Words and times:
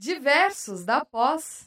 Diversos 0.00 0.82
da 0.86 1.04
Pós. 1.04 1.66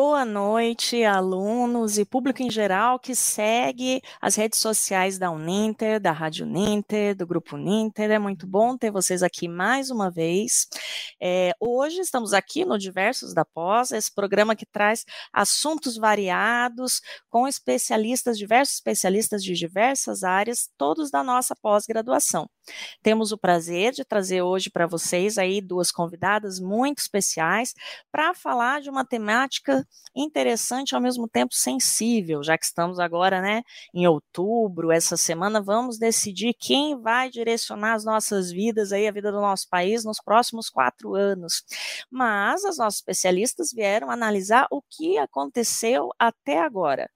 Boa 0.00 0.24
noite, 0.24 1.02
alunos 1.02 1.98
e 1.98 2.04
público 2.04 2.40
em 2.40 2.48
geral 2.48 3.00
que 3.00 3.16
segue 3.16 4.00
as 4.20 4.36
redes 4.36 4.60
sociais 4.60 5.18
da 5.18 5.28
Uninter, 5.28 5.98
da 5.98 6.12
Rádio 6.12 6.46
Uninter, 6.46 7.16
do 7.16 7.26
Grupo 7.26 7.56
Uninter. 7.56 8.08
É 8.08 8.16
muito 8.16 8.46
bom 8.46 8.78
ter 8.78 8.92
vocês 8.92 9.24
aqui 9.24 9.48
mais 9.48 9.90
uma 9.90 10.08
vez. 10.08 10.68
É, 11.20 11.52
hoje 11.58 11.98
estamos 11.98 12.32
aqui 12.32 12.64
no 12.64 12.78
Diversos 12.78 13.34
da 13.34 13.44
Pós, 13.44 13.90
esse 13.90 14.14
programa 14.14 14.54
que 14.54 14.64
traz 14.64 15.04
assuntos 15.32 15.96
variados 15.96 17.00
com 17.28 17.48
especialistas, 17.48 18.38
diversos 18.38 18.76
especialistas 18.76 19.42
de 19.42 19.52
diversas 19.52 20.22
áreas, 20.22 20.70
todos 20.78 21.10
da 21.10 21.24
nossa 21.24 21.56
pós-graduação. 21.56 22.48
Temos 23.02 23.32
o 23.32 23.38
prazer 23.38 23.92
de 23.92 24.04
trazer 24.04 24.42
hoje 24.42 24.70
para 24.70 24.86
vocês 24.86 25.38
aí 25.38 25.60
duas 25.60 25.90
convidadas 25.90 26.60
muito 26.60 26.98
especiais 26.98 27.74
para 28.12 28.32
falar 28.32 28.80
de 28.80 28.90
uma 28.90 29.04
temática 29.04 29.87
interessante 30.14 30.94
ao 30.94 31.00
mesmo 31.00 31.28
tempo 31.28 31.54
sensível, 31.54 32.42
já 32.42 32.58
que 32.58 32.64
estamos 32.64 32.98
agora, 32.98 33.40
né, 33.40 33.62
em 33.94 34.06
outubro, 34.06 34.90
essa 34.90 35.16
semana 35.16 35.60
vamos 35.60 35.98
decidir 35.98 36.54
quem 36.58 37.00
vai 37.00 37.30
direcionar 37.30 37.94
as 37.94 38.04
nossas 38.04 38.50
vidas 38.50 38.92
aí, 38.92 39.06
a 39.06 39.12
vida 39.12 39.30
do 39.30 39.40
nosso 39.40 39.68
país 39.68 40.04
nos 40.04 40.20
próximos 40.20 40.68
quatro 40.68 41.14
anos. 41.14 41.62
Mas 42.10 42.64
as 42.64 42.78
nossas 42.78 42.96
especialistas 42.96 43.72
vieram 43.72 44.10
analisar 44.10 44.66
o 44.70 44.82
que 44.82 45.18
aconteceu 45.18 46.10
até 46.18 46.58
agora 46.60 47.08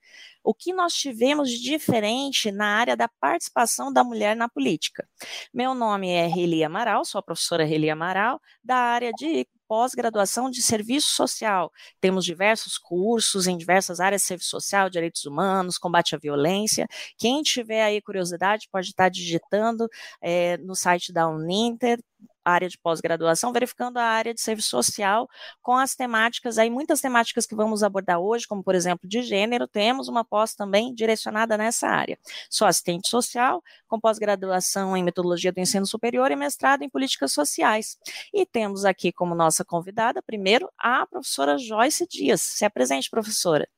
o 0.44 0.52
que 0.52 0.72
nós 0.72 0.92
tivemos 0.92 1.50
de 1.50 1.62
diferente 1.62 2.50
na 2.50 2.66
área 2.66 2.96
da 2.96 3.08
participação 3.20 3.92
da 3.92 4.02
mulher 4.02 4.34
na 4.34 4.48
política. 4.48 5.06
Meu 5.54 5.74
nome 5.74 6.10
é 6.10 6.26
Reli 6.26 6.64
Amaral, 6.64 7.04
sou 7.04 7.18
a 7.18 7.22
professora 7.22 7.64
Reli 7.64 7.88
Amaral, 7.88 8.40
da 8.62 8.76
área 8.76 9.12
de 9.12 9.46
pós-graduação 9.72 10.50
de 10.50 10.60
serviço 10.60 11.14
social. 11.14 11.72
Temos 11.98 12.26
diversos 12.26 12.76
cursos 12.76 13.46
em 13.46 13.56
diversas 13.56 14.00
áreas 14.00 14.22
serviço 14.22 14.50
social, 14.50 14.90
direitos 14.90 15.24
humanos, 15.24 15.78
combate 15.78 16.14
à 16.14 16.18
violência. 16.18 16.86
Quem 17.16 17.40
tiver 17.40 17.82
aí 17.82 18.02
curiosidade 18.02 18.68
pode 18.70 18.88
estar 18.88 19.08
digitando 19.08 19.88
é, 20.20 20.58
no 20.58 20.74
site 20.74 21.10
da 21.10 21.26
Uninter, 21.26 21.98
área 22.44 22.68
de 22.68 22.78
pós-graduação, 22.78 23.52
verificando 23.52 23.98
a 23.98 24.04
área 24.04 24.34
de 24.34 24.40
serviço 24.40 24.70
social 24.70 25.28
com 25.60 25.76
as 25.76 25.94
temáticas, 25.94 26.58
aí 26.58 26.70
muitas 26.70 27.00
temáticas 27.00 27.46
que 27.46 27.54
vamos 27.54 27.82
abordar 27.82 28.18
hoje, 28.18 28.46
como 28.46 28.62
por 28.62 28.74
exemplo 28.74 29.08
de 29.08 29.22
gênero, 29.22 29.66
temos 29.66 30.08
uma 30.08 30.24
pós 30.24 30.54
também 30.54 30.94
direcionada 30.94 31.56
nessa 31.56 31.88
área. 31.88 32.18
Sou 32.50 32.66
assistente 32.66 33.08
social, 33.08 33.62
com 33.88 34.00
pós-graduação 34.00 34.96
em 34.96 35.02
metodologia 35.02 35.52
do 35.52 35.60
ensino 35.60 35.86
superior 35.86 36.30
e 36.30 36.36
mestrado 36.36 36.82
em 36.82 36.88
políticas 36.88 37.32
sociais. 37.32 37.96
E 38.32 38.46
temos 38.46 38.84
aqui 38.84 39.12
como 39.12 39.34
nossa 39.34 39.64
convidada, 39.64 40.22
primeiro, 40.22 40.70
a 40.78 41.06
professora 41.06 41.58
Joyce 41.58 42.06
Dias. 42.06 42.42
Se 42.42 42.64
apresente, 42.64 43.10
professora. 43.10 43.68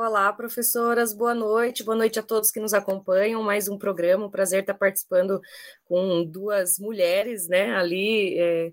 Olá, 0.00 0.32
professoras, 0.32 1.12
boa 1.12 1.34
noite, 1.34 1.82
boa 1.82 1.96
noite 1.96 2.20
a 2.20 2.22
todos 2.22 2.52
que 2.52 2.60
nos 2.60 2.72
acompanham. 2.72 3.42
Mais 3.42 3.66
um 3.66 3.76
programa, 3.76 4.26
um 4.26 4.30
prazer 4.30 4.60
estar 4.60 4.74
participando 4.74 5.40
com 5.86 6.24
duas 6.24 6.78
mulheres, 6.78 7.48
né, 7.48 7.74
ali 7.74 8.38
é, 8.38 8.72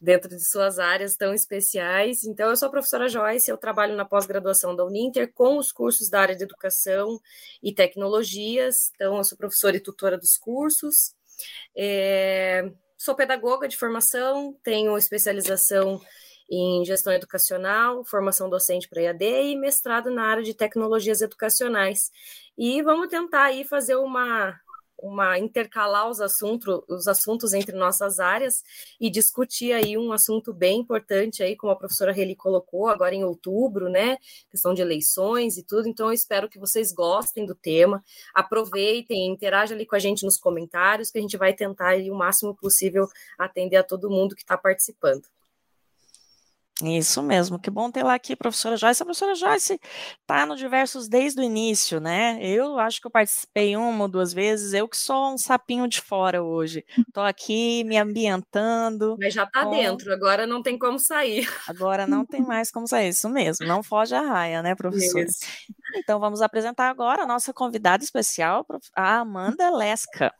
dentro 0.00 0.30
de 0.30 0.42
suas 0.42 0.78
áreas 0.78 1.14
tão 1.14 1.34
especiais. 1.34 2.24
Então, 2.24 2.48
eu 2.48 2.56
sou 2.56 2.68
a 2.68 2.70
professora 2.70 3.06
Joyce, 3.06 3.50
eu 3.50 3.58
trabalho 3.58 3.94
na 3.94 4.06
pós-graduação 4.06 4.74
da 4.74 4.82
Uninter 4.82 5.30
com 5.34 5.58
os 5.58 5.70
cursos 5.70 6.08
da 6.08 6.22
área 6.22 6.34
de 6.34 6.44
educação 6.44 7.20
e 7.62 7.74
tecnologias. 7.74 8.90
Então, 8.94 9.18
eu 9.18 9.24
sou 9.24 9.36
professora 9.36 9.76
e 9.76 9.80
tutora 9.80 10.16
dos 10.16 10.38
cursos. 10.38 11.14
É, 11.76 12.72
sou 12.96 13.14
pedagoga 13.14 13.68
de 13.68 13.76
formação, 13.76 14.58
tenho 14.64 14.96
especialização 14.96 16.00
em 16.54 16.84
gestão 16.84 17.12
educacional, 17.12 18.04
formação 18.04 18.50
docente 18.50 18.86
para 18.88 19.00
EAD 19.02 19.24
e 19.24 19.56
mestrado 19.56 20.10
na 20.10 20.24
área 20.24 20.42
de 20.42 20.52
tecnologias 20.52 21.22
educacionais. 21.22 22.10
E 22.58 22.82
vamos 22.82 23.08
tentar 23.08 23.44
aí 23.44 23.64
fazer 23.64 23.96
uma 23.96 24.54
uma 25.02 25.36
intercalar 25.36 26.08
os 26.08 26.20
assuntos, 26.20 26.80
os 26.88 27.08
assuntos 27.08 27.52
entre 27.52 27.76
nossas 27.76 28.20
áreas 28.20 28.62
e 29.00 29.10
discutir 29.10 29.72
aí 29.72 29.98
um 29.98 30.12
assunto 30.12 30.54
bem 30.54 30.78
importante 30.78 31.42
aí, 31.42 31.56
como 31.56 31.72
a 31.72 31.76
professora 31.76 32.12
Reli 32.12 32.36
colocou, 32.36 32.86
agora 32.86 33.12
em 33.12 33.24
outubro, 33.24 33.88
né? 33.88 34.16
Questão 34.48 34.72
de 34.72 34.80
eleições 34.80 35.56
e 35.56 35.64
tudo. 35.64 35.88
Então, 35.88 36.06
eu 36.06 36.12
espero 36.12 36.48
que 36.48 36.58
vocês 36.58 36.92
gostem 36.92 37.44
do 37.44 37.54
tema, 37.54 38.02
aproveitem, 38.32 39.26
interajam 39.26 39.74
ali 39.74 39.84
com 39.84 39.96
a 39.96 39.98
gente 39.98 40.24
nos 40.24 40.38
comentários, 40.38 41.10
que 41.10 41.18
a 41.18 41.20
gente 41.20 41.36
vai 41.36 41.52
tentar 41.52 41.88
aí 41.88 42.08
o 42.08 42.14
máximo 42.14 42.54
possível 42.54 43.08
atender 43.36 43.78
a 43.78 43.82
todo 43.82 44.08
mundo 44.08 44.36
que 44.36 44.42
está 44.42 44.56
participando. 44.56 45.26
Isso 46.82 47.22
mesmo, 47.22 47.58
que 47.58 47.70
bom 47.70 47.90
ter 47.90 48.02
lá 48.02 48.14
aqui, 48.14 48.34
professora 48.34 48.76
Joyce. 48.76 49.02
A 49.02 49.06
professora 49.06 49.34
Joyce 49.34 49.80
está 50.20 50.44
no 50.44 50.56
Diversos 50.56 51.08
desde 51.08 51.40
o 51.40 51.44
início, 51.44 52.00
né? 52.00 52.38
Eu 52.40 52.78
acho 52.78 53.00
que 53.00 53.06
eu 53.06 53.10
participei 53.10 53.76
uma 53.76 54.04
ou 54.04 54.08
duas 54.08 54.32
vezes, 54.32 54.72
eu 54.72 54.88
que 54.88 54.96
sou 54.96 55.32
um 55.32 55.38
sapinho 55.38 55.86
de 55.86 56.00
fora 56.00 56.42
hoje. 56.42 56.84
Estou 56.98 57.22
aqui 57.22 57.84
me 57.84 57.96
ambientando. 57.96 59.16
Mas 59.20 59.34
já 59.34 59.44
está 59.44 59.64
com... 59.64 59.70
dentro, 59.70 60.12
agora 60.12 60.46
não 60.46 60.62
tem 60.62 60.78
como 60.78 60.98
sair. 60.98 61.48
Agora 61.68 62.06
não 62.06 62.26
tem 62.26 62.42
mais 62.42 62.70
como 62.70 62.86
sair, 62.86 63.10
isso 63.10 63.28
mesmo, 63.28 63.66
não 63.66 63.82
foge 63.82 64.14
a 64.14 64.22
raia, 64.22 64.62
né, 64.62 64.74
professora? 64.74 65.24
Isso. 65.24 65.46
Então 65.96 66.18
vamos 66.18 66.42
apresentar 66.42 66.88
agora 66.88 67.22
a 67.22 67.26
nossa 67.26 67.52
convidada 67.52 68.02
especial, 68.02 68.66
a 68.96 69.18
Amanda 69.18 69.70
Lesca. 69.70 70.32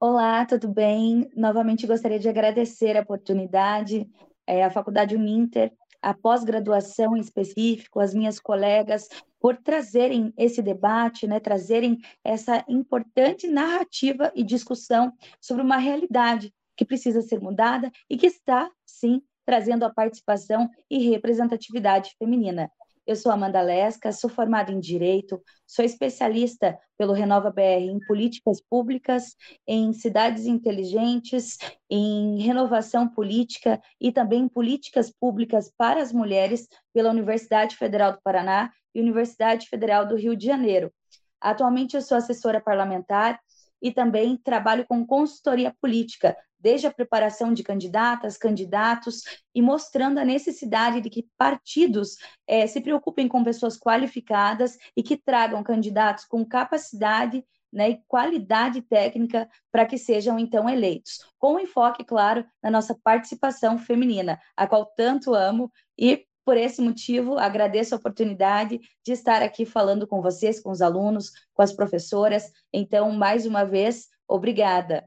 Olá, 0.00 0.46
tudo 0.46 0.68
bem? 0.68 1.28
Novamente 1.36 1.86
gostaria 1.86 2.18
de 2.18 2.28
agradecer 2.28 2.96
a 2.96 3.00
oportunidade 3.00 4.08
é, 4.48 4.64
a 4.64 4.70
Faculdade 4.70 5.14
Uninter, 5.14 5.70
a 6.00 6.14
pós-graduação 6.14 7.14
em 7.14 7.20
específico, 7.20 8.00
as 8.00 8.14
minhas 8.14 8.40
colegas, 8.40 9.08
por 9.38 9.56
trazerem 9.56 10.32
esse 10.38 10.62
debate, 10.62 11.26
né, 11.26 11.38
trazerem 11.38 11.98
essa 12.24 12.64
importante 12.66 13.46
narrativa 13.46 14.32
e 14.34 14.42
discussão 14.42 15.12
sobre 15.40 15.62
uma 15.62 15.76
realidade 15.76 16.52
que 16.76 16.84
precisa 16.84 17.20
ser 17.20 17.40
mudada 17.40 17.92
e 18.08 18.16
que 18.16 18.26
está, 18.26 18.70
sim, 18.86 19.20
trazendo 19.44 19.84
a 19.84 19.90
participação 19.90 20.70
e 20.90 21.10
representatividade 21.10 22.14
feminina. 22.18 22.70
Eu 23.08 23.16
sou 23.16 23.32
Amanda 23.32 23.62
Lesca, 23.62 24.12
sou 24.12 24.28
formada 24.28 24.70
em 24.70 24.78
Direito, 24.78 25.42
sou 25.66 25.82
especialista 25.82 26.78
pelo 26.98 27.14
Renova 27.14 27.50
BR 27.50 27.88
em 27.90 27.98
políticas 28.00 28.60
públicas, 28.60 29.34
em 29.66 29.94
cidades 29.94 30.44
inteligentes, 30.44 31.56
em 31.88 32.38
renovação 32.42 33.08
política 33.08 33.80
e 33.98 34.12
também 34.12 34.42
em 34.42 34.48
políticas 34.48 35.10
públicas 35.10 35.72
para 35.74 36.02
as 36.02 36.12
mulheres 36.12 36.68
pela 36.92 37.08
Universidade 37.08 37.76
Federal 37.76 38.12
do 38.12 38.20
Paraná 38.22 38.70
e 38.94 39.00
Universidade 39.00 39.68
Federal 39.68 40.06
do 40.06 40.14
Rio 40.14 40.36
de 40.36 40.44
Janeiro. 40.44 40.92
Atualmente 41.40 41.96
eu 41.96 42.02
sou 42.02 42.18
assessora 42.18 42.60
parlamentar 42.60 43.40
e 43.80 43.90
também 43.90 44.36
trabalho 44.36 44.84
com 44.86 45.06
consultoria 45.06 45.74
política, 45.80 46.36
desde 46.58 46.86
a 46.86 46.92
preparação 46.92 47.52
de 47.52 47.62
candidatas, 47.62 48.36
candidatos, 48.36 49.22
e 49.54 49.62
mostrando 49.62 50.18
a 50.18 50.24
necessidade 50.24 51.00
de 51.00 51.10
que 51.10 51.28
partidos 51.36 52.16
é, 52.46 52.66
se 52.66 52.80
preocupem 52.80 53.28
com 53.28 53.44
pessoas 53.44 53.78
qualificadas 53.78 54.76
e 54.96 55.02
que 55.02 55.16
tragam 55.16 55.62
candidatos 55.62 56.24
com 56.24 56.44
capacidade 56.44 57.44
né, 57.72 57.90
e 57.90 58.02
qualidade 58.06 58.80
técnica 58.82 59.48
para 59.70 59.84
que 59.84 59.98
sejam 59.98 60.38
então 60.38 60.68
eleitos, 60.68 61.18
com 61.38 61.60
enfoque, 61.60 62.04
claro, 62.04 62.44
na 62.62 62.70
nossa 62.70 62.94
participação 62.94 63.78
feminina, 63.78 64.40
a 64.56 64.66
qual 64.66 64.86
tanto 64.96 65.34
amo 65.34 65.70
e 65.96 66.26
por 66.48 66.56
esse 66.56 66.80
motivo, 66.80 67.38
agradeço 67.38 67.94
a 67.94 67.98
oportunidade 67.98 68.80
de 69.04 69.12
estar 69.12 69.42
aqui 69.42 69.66
falando 69.66 70.06
com 70.06 70.22
vocês, 70.22 70.58
com 70.58 70.70
os 70.70 70.80
alunos, 70.80 71.30
com 71.52 71.60
as 71.60 71.74
professoras. 71.74 72.50
Então, 72.72 73.12
mais 73.12 73.44
uma 73.44 73.64
vez, 73.64 74.08
obrigada. 74.26 75.06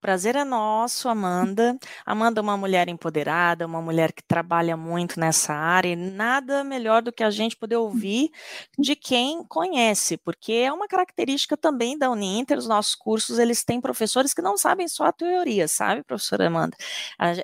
Prazer 0.00 0.34
é 0.34 0.44
nosso, 0.44 1.10
Amanda. 1.10 1.78
Amanda 2.06 2.40
é 2.40 2.42
uma 2.42 2.56
mulher 2.56 2.88
empoderada, 2.88 3.66
uma 3.66 3.82
mulher 3.82 4.12
que 4.14 4.22
trabalha 4.22 4.74
muito 4.74 5.20
nessa 5.20 5.52
área, 5.52 5.90
e 5.90 5.96
nada 5.96 6.64
melhor 6.64 7.02
do 7.02 7.12
que 7.12 7.22
a 7.22 7.30
gente 7.30 7.54
poder 7.54 7.76
ouvir 7.76 8.30
de 8.78 8.96
quem 8.96 9.44
conhece, 9.44 10.16
porque 10.16 10.52
é 10.54 10.72
uma 10.72 10.88
característica 10.88 11.54
também 11.54 11.98
da 11.98 12.10
Uninter, 12.10 12.56
os 12.56 12.66
nossos 12.66 12.94
cursos, 12.94 13.38
eles 13.38 13.62
têm 13.62 13.78
professores 13.78 14.32
que 14.32 14.40
não 14.40 14.56
sabem 14.56 14.88
só 14.88 15.04
a 15.04 15.12
teoria, 15.12 15.68
sabe, 15.68 16.02
professora 16.02 16.46
Amanda? 16.46 16.74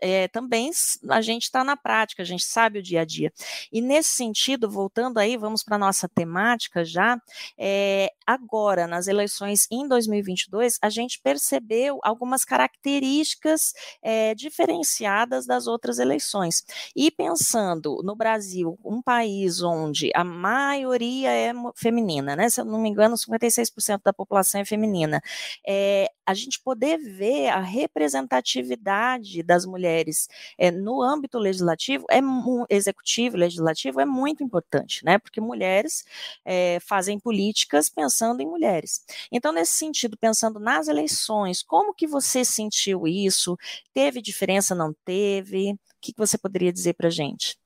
É, 0.01 0.27
também 0.29 0.71
a 1.11 1.21
gente 1.21 1.43
está 1.43 1.63
na 1.63 1.77
prática, 1.77 2.23
a 2.23 2.27
gente 2.27 2.45
sabe 2.45 2.79
o 2.79 2.83
dia 2.83 3.03
a 3.03 3.05
dia. 3.05 3.31
E 3.71 3.83
nesse 3.83 4.15
sentido, 4.15 4.71
voltando 4.71 5.19
aí, 5.19 5.37
vamos 5.37 5.63
para 5.63 5.77
a 5.77 5.79
nossa 5.79 6.09
temática 6.09 6.83
já, 6.87 7.21
é, 7.59 8.11
agora, 8.27 8.87
nas 8.87 9.09
eleições 9.09 9.67
em 9.71 9.87
2022, 9.87 10.79
a 10.81 10.89
gente 10.89 11.21
percebeu 11.23 11.99
algumas 12.03 12.46
características 12.47 13.75
é, 14.03 14.35
diferenciadas 14.35 15.47
das 15.47 15.67
outras 15.67 15.99
eleições. 15.99 16.65
E 16.95 17.11
pensando 17.11 18.01
no 18.03 18.17
Brasil, 18.17 18.79
um 18.85 19.03
país 19.03 19.63
onde 19.63 20.11
a 20.15 20.25
maioria 20.25 21.31
é 21.31 21.53
feminina, 21.75 22.35
né? 22.35 22.49
Se 22.49 22.61
eu 22.61 22.65
não 22.65 22.81
me 22.81 22.89
engano, 22.89 23.17
56% 23.17 24.01
da 24.03 24.13
população 24.13 24.61
é 24.61 24.65
feminina. 24.65 25.21
É, 25.67 26.11
a 26.27 26.35
gente 26.35 26.61
poder 26.61 26.99
ver 26.99 27.49
a 27.49 27.61
representatividade 27.61 29.43
das 29.43 29.65
mulheres 29.65 30.29
é, 30.59 30.71
no 30.71 31.01
âmbito 31.01 31.39
legislativo, 31.39 32.05
é 32.11 32.21
executivo, 32.69 33.37
legislativo, 33.37 34.01
é 34.01 34.05
muito 34.05 34.43
importante, 34.43 35.05
né? 35.05 35.19
Porque 35.19 35.41
mulheres 35.41 36.05
é, 36.45 36.79
fazem 36.81 37.19
políticas 37.19 37.89
pensando 37.89 38.41
em 38.41 38.47
mulheres. 38.47 39.05
Então, 39.31 39.53
nesse 39.53 39.75
sentido, 39.75 40.17
pensando 40.17 40.59
nas 40.59 40.89
eleições, 40.89 41.63
como 41.63 41.95
que 41.95 42.07
você 42.07 42.45
sentiu 42.45 43.07
isso? 43.07 43.57
Teve 43.95 44.21
diferença, 44.21 44.75
não 44.75 44.93
teve? 45.05 45.73
O 45.73 45.79
que, 46.01 46.13
que 46.13 46.19
você 46.19 46.37
poderia 46.37 46.73
dizer 46.73 46.95
para 46.95 47.09
gente? 47.11 47.57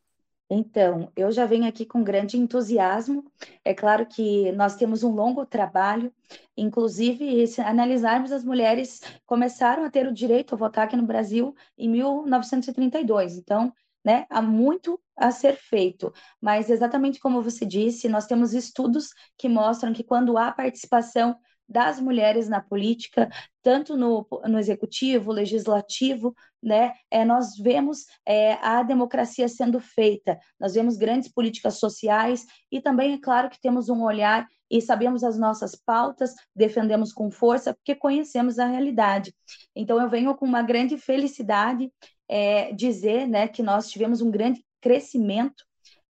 Então, 0.53 1.13
eu 1.15 1.31
já 1.31 1.47
venho 1.47 1.65
aqui 1.69 1.87
com 1.87 2.03
grande 2.03 2.37
entusiasmo. 2.37 3.25
É 3.65 3.73
claro 3.73 4.05
que 4.05 4.51
nós 4.53 4.75
temos 4.75 5.05
um 5.05 5.13
longo 5.13 5.47
trabalho, 5.47 6.13
inclusive, 6.57 7.47
se 7.47 7.61
analisarmos 7.61 8.33
as 8.33 8.45
mulheres 8.45 9.01
começaram 9.25 9.85
a 9.85 9.91
ter 9.91 10.09
o 10.09 10.13
direito 10.13 10.55
a 10.55 10.59
votar 10.59 10.87
aqui 10.87 10.97
no 10.97 11.07
Brasil 11.07 11.55
em 11.79 11.89
1932. 11.89 13.37
Então, 13.37 13.73
né, 14.05 14.27
há 14.29 14.43
muito 14.43 15.01
a 15.17 15.31
ser 15.31 15.55
feito, 15.57 16.13
mas 16.41 16.71
exatamente 16.71 17.21
como 17.21 17.43
você 17.43 17.67
disse, 17.67 18.09
nós 18.09 18.27
temos 18.27 18.55
estudos 18.55 19.11
que 19.37 19.49
mostram 19.49 19.93
que 19.93 20.03
quando 20.03 20.39
há 20.39 20.51
participação 20.51 21.37
das 21.71 22.01
mulheres 22.01 22.49
na 22.49 22.61
política, 22.61 23.31
tanto 23.63 23.97
no, 23.97 24.27
no 24.45 24.59
executivo, 24.59 25.31
legislativo, 25.31 26.35
né, 26.61 26.93
é, 27.11 27.25
nós 27.25 27.57
vemos 27.57 28.07
é, 28.27 28.55
a 28.55 28.83
democracia 28.83 29.49
sendo 29.49 29.79
feita, 29.79 30.39
nós 30.59 30.75
vemos 30.75 30.97
grandes 30.97 31.33
políticas 31.33 31.79
sociais 31.79 32.45
e 32.73 32.81
também, 32.81 33.15
é 33.15 33.19
claro, 33.19 33.49
que 33.49 33.61
temos 33.61 33.89
um 33.89 34.03
olhar 34.03 34.49
e 34.69 34.81
sabemos 34.81 35.23
as 35.23 35.39
nossas 35.39 35.75
pautas, 35.75 36.35
defendemos 36.55 37.13
com 37.13 37.31
força, 37.31 37.73
porque 37.73 37.95
conhecemos 37.95 38.59
a 38.59 38.67
realidade. 38.67 39.35
Então, 39.75 40.01
eu 40.01 40.09
venho 40.09 40.35
com 40.35 40.45
uma 40.45 40.63
grande 40.63 40.99
felicidade 40.99 41.91
é, 42.29 42.73
dizer 42.73 43.27
né, 43.27 43.49
que 43.49 43.63
nós 43.63 43.89
tivemos 43.89 44.21
um 44.21 44.31
grande 44.31 44.65
crescimento 44.81 45.65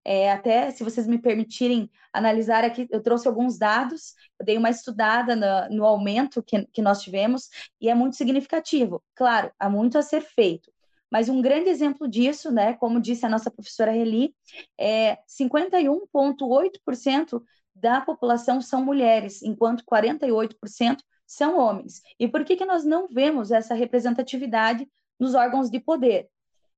é, 0.05 0.32
até, 0.32 0.70
se 0.70 0.82
vocês 0.82 1.06
me 1.06 1.19
permitirem 1.19 1.91
analisar 2.12 2.64
aqui, 2.64 2.88
eu 2.91 3.02
trouxe 3.02 3.29
alguns 3.29 3.58
dados, 3.58 4.14
eu 4.38 4.47
dei 4.47 4.56
uma 4.56 4.70
estudada 4.70 5.37
no, 5.37 5.76
no 5.76 5.85
aumento 5.85 6.43
que, 6.43 6.67
que 6.73 6.82
nós 6.82 7.02
tivemos, 7.02 7.49
e 7.81 7.88
é 7.88 7.94
muito 7.94 8.17
significativo. 8.17 9.02
Claro, 9.14 9.52
há 9.58 9.69
muito 9.69 9.99
a 9.99 10.02
ser 10.02 10.23
feito, 10.23 10.73
mas 11.11 11.29
um 11.29 11.43
grande 11.43 11.69
exemplo 11.69 12.08
disso, 12.08 12.52
né, 12.52 12.75
como 12.75 13.00
disse 13.00 13.26
a 13.26 13.29
nossa 13.29 13.50
professora 13.50 13.91
Reli, 13.91 14.32
é 14.79 15.19
51,8% 15.29 17.43
da 17.75 18.00
população 18.00 18.61
são 18.61 18.85
mulheres, 18.85 19.43
enquanto 19.43 19.85
48% 19.85 20.99
são 21.26 21.58
homens. 21.58 22.00
E 22.19 22.29
por 22.29 22.44
que, 22.44 22.56
que 22.56 22.64
nós 22.64 22.85
não 22.85 23.08
vemos 23.08 23.50
essa 23.50 23.75
representatividade 23.75 24.88
nos 25.19 25.35
órgãos 25.35 25.69
de 25.70 25.81
poder? 25.81 26.29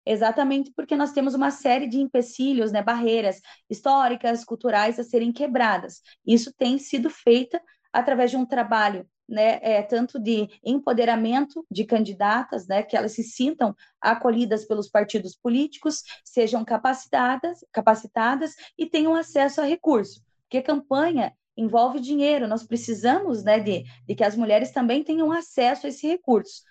Exatamente 0.04 0.72
porque 0.74 0.96
nós 0.96 1.12
temos 1.12 1.34
uma 1.34 1.50
série 1.50 1.86
de 1.86 1.98
empecilhos, 1.98 2.72
né, 2.72 2.82
barreiras 2.82 3.40
históricas, 3.68 4.44
culturais 4.44 4.98
a 4.98 5.04
serem 5.04 5.32
quebradas. 5.32 6.00
Isso 6.26 6.52
tem 6.52 6.78
sido 6.78 7.08
feita 7.10 7.60
através 7.92 8.30
de 8.30 8.36
um 8.36 8.46
trabalho, 8.46 9.06
né, 9.28 9.58
é, 9.62 9.82
tanto 9.82 10.18
de 10.18 10.48
empoderamento 10.64 11.64
de 11.70 11.84
candidatas, 11.84 12.66
né, 12.66 12.82
que 12.82 12.96
elas 12.96 13.12
se 13.12 13.22
sintam 13.22 13.74
acolhidas 14.00 14.64
pelos 14.64 14.88
partidos 14.88 15.36
políticos, 15.36 16.02
sejam 16.24 16.64
capacitadas, 16.64 17.58
capacitadas 17.72 18.54
e 18.76 18.86
tenham 18.86 19.14
acesso 19.14 19.60
a 19.60 19.64
recursos, 19.64 20.22
porque 20.42 20.62
campanha 20.62 21.32
envolve 21.56 22.00
dinheiro, 22.00 22.48
nós 22.48 22.64
precisamos, 22.66 23.44
né, 23.44 23.60
de, 23.60 23.84
de 24.06 24.14
que 24.14 24.24
as 24.24 24.36
mulheres 24.36 24.70
também 24.70 25.04
tenham 25.04 25.30
acesso 25.30 25.86
a 25.86 25.90
esse 25.90 26.06
recurso. 26.06 26.62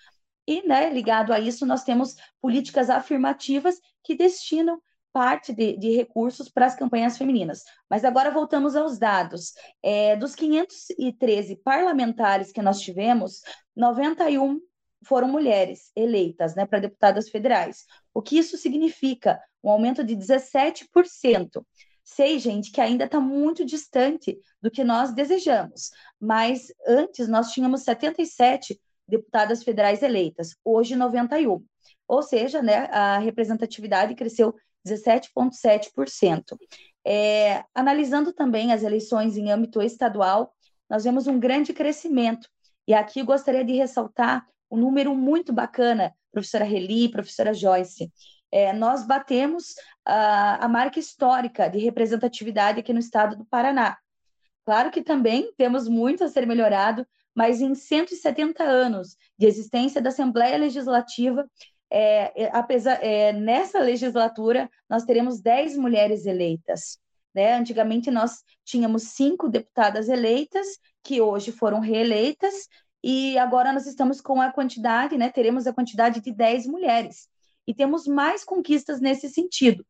E, 0.47 0.67
né, 0.67 0.89
ligado 0.89 1.31
a 1.31 1.39
isso, 1.39 1.65
nós 1.65 1.83
temos 1.83 2.15
políticas 2.41 2.89
afirmativas 2.89 3.79
que 4.03 4.15
destinam 4.15 4.81
parte 5.13 5.53
de, 5.53 5.77
de 5.77 5.95
recursos 5.95 6.49
para 6.49 6.65
as 6.65 6.75
campanhas 6.75 7.17
femininas. 7.17 7.63
Mas 7.89 8.05
agora 8.05 8.31
voltamos 8.31 8.75
aos 8.75 8.97
dados. 8.97 9.53
É, 9.83 10.15
dos 10.15 10.35
513 10.35 11.57
parlamentares 11.57 12.51
que 12.51 12.61
nós 12.61 12.79
tivemos, 12.79 13.41
91 13.75 14.59
foram 15.05 15.27
mulheres 15.27 15.91
eleitas 15.95 16.55
né, 16.55 16.65
para 16.65 16.79
deputadas 16.79 17.29
federais. 17.29 17.85
O 18.13 18.21
que 18.21 18.37
isso 18.37 18.57
significa? 18.57 19.39
Um 19.63 19.69
aumento 19.69 20.03
de 20.03 20.15
17%. 20.15 21.65
Sei, 22.03 22.39
gente, 22.39 22.71
que 22.71 22.81
ainda 22.81 23.05
está 23.05 23.19
muito 23.19 23.65
distante 23.65 24.37
do 24.61 24.71
que 24.71 24.83
nós 24.83 25.13
desejamos, 25.13 25.91
mas 26.19 26.67
antes 26.85 27.27
nós 27.27 27.51
tínhamos 27.51 27.83
77 27.83 28.79
deputadas 29.11 29.63
federais 29.63 30.01
eleitas, 30.01 30.55
hoje 30.63 30.95
91. 30.95 31.63
Ou 32.07 32.23
seja, 32.23 32.61
né, 32.61 32.87
a 32.91 33.19
representatividade 33.19 34.15
cresceu 34.15 34.55
17,7%. 34.87 36.57
É, 37.05 37.63
analisando 37.75 38.31
também 38.33 38.71
as 38.71 38.83
eleições 38.83 39.37
em 39.37 39.51
âmbito 39.51 39.81
estadual, 39.81 40.53
nós 40.89 41.03
vemos 41.03 41.27
um 41.27 41.39
grande 41.39 41.73
crescimento. 41.73 42.47
E 42.87 42.93
aqui 42.93 43.21
gostaria 43.21 43.63
de 43.63 43.73
ressaltar 43.73 44.45
um 44.69 44.77
número 44.77 45.13
muito 45.13 45.53
bacana, 45.53 46.13
professora 46.31 46.63
Reli, 46.63 47.11
professora 47.11 47.53
Joyce. 47.53 48.11
É, 48.51 48.73
nós 48.73 49.05
batemos 49.05 49.75
a, 50.05 50.65
a 50.65 50.67
marca 50.67 50.99
histórica 50.99 51.69
de 51.69 51.79
representatividade 51.79 52.79
aqui 52.79 52.93
no 52.93 52.99
estado 52.99 53.35
do 53.35 53.45
Paraná. 53.45 53.97
Claro 54.71 54.89
que 54.89 55.01
também 55.01 55.51
temos 55.57 55.89
muito 55.89 56.23
a 56.23 56.29
ser 56.29 56.47
melhorado, 56.47 57.05
mas 57.35 57.59
em 57.59 57.75
170 57.75 58.63
anos 58.63 59.17
de 59.37 59.45
existência 59.45 60.01
da 60.01 60.07
Assembleia 60.07 60.57
Legislativa, 60.57 61.45
é, 61.89 62.43
é, 62.43 62.49
apesar, 62.53 62.93
é, 63.03 63.33
nessa 63.33 63.79
legislatura, 63.79 64.69
nós 64.89 65.03
teremos 65.03 65.41
10 65.41 65.75
mulheres 65.75 66.25
eleitas. 66.25 66.97
Né? 67.35 67.53
Antigamente, 67.53 68.09
nós 68.09 68.45
tínhamos 68.63 69.09
cinco 69.09 69.49
deputadas 69.49 70.07
eleitas, 70.07 70.65
que 71.03 71.19
hoje 71.19 71.51
foram 71.51 71.81
reeleitas, 71.81 72.69
e 73.03 73.37
agora 73.37 73.73
nós 73.73 73.85
estamos 73.85 74.21
com 74.21 74.41
a 74.41 74.53
quantidade, 74.53 75.17
né? 75.17 75.29
teremos 75.29 75.67
a 75.67 75.73
quantidade 75.73 76.21
de 76.21 76.31
10 76.31 76.65
mulheres. 76.67 77.27
E 77.67 77.73
temos 77.73 78.07
mais 78.07 78.45
conquistas 78.45 79.01
nesse 79.01 79.27
sentido. 79.27 79.85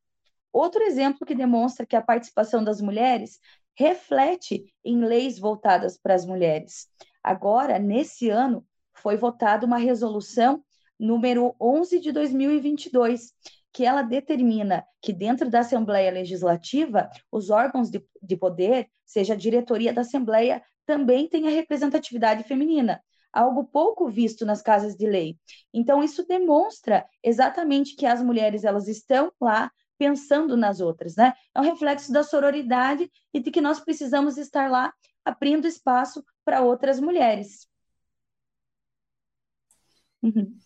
Outro 0.52 0.82
exemplo 0.82 1.26
que 1.26 1.36
demonstra 1.36 1.86
que 1.86 1.96
a 1.96 2.02
participação 2.02 2.64
das 2.64 2.82
mulheres 2.82 3.40
reflete 3.76 4.66
em 4.84 5.04
leis 5.04 5.40
voltadas 5.40 5.98
para 5.98 6.14
as 6.14 6.26
mulheres. 6.26 6.88
Agora, 7.24 7.80
nesse 7.80 8.30
ano, 8.30 8.66
foi 8.94 9.18
votada 9.18 9.66
uma 9.66 9.78
resolução 9.78 10.64
número 11.00 11.56
11 11.60 12.00
de 12.00 12.12
2022, 12.12 13.34
que 13.74 13.86
ela 13.86 14.02
determina 14.02 14.86
que 15.02 15.12
dentro 15.12 15.50
da 15.50 15.60
Assembleia 15.62 16.12
Legislativa, 16.12 17.10
os 17.32 17.50
órgãos 17.50 17.90
de, 17.90 18.04
de 18.22 18.38
poder, 18.38 18.88
seja 19.06 19.34
a 19.34 19.38
diretoria 19.38 19.94
da 19.94 20.02
Assembleia, 20.02 20.62
também 20.86 21.28
tenha 21.28 21.50
representatividade 21.50 22.44
feminina, 22.44 23.02
algo 23.32 23.64
pouco 23.64 24.10
visto 24.10 24.46
nas 24.46 24.62
casas 24.62 24.96
de 24.96 25.08
lei. 25.08 25.38
Então 25.74 26.04
isso 26.04 26.26
demonstra 26.28 27.06
exatamente 27.24 27.96
que 27.96 28.06
as 28.06 28.22
mulheres 28.22 28.64
elas 28.64 28.88
estão 28.88 29.32
lá 29.40 29.72
pensando 30.02 30.58
nas 30.58 30.80
outras, 30.80 31.16
né? 31.16 31.32
É 31.54 31.62
um 31.62 31.64
reflexo 31.64 32.12
da 32.12 32.24
sororidade 32.24 33.08
e 33.32 33.40
de 33.40 33.52
que 33.52 33.62
nós 33.62 33.80
precisamos 33.80 34.36
estar 34.36 34.68
lá 34.68 34.92
abrindo 35.24 35.68
espaço 35.68 36.26
para 36.44 36.62
outras 36.62 37.00
mulheres. 37.00 37.68
Uhum. 40.24 40.58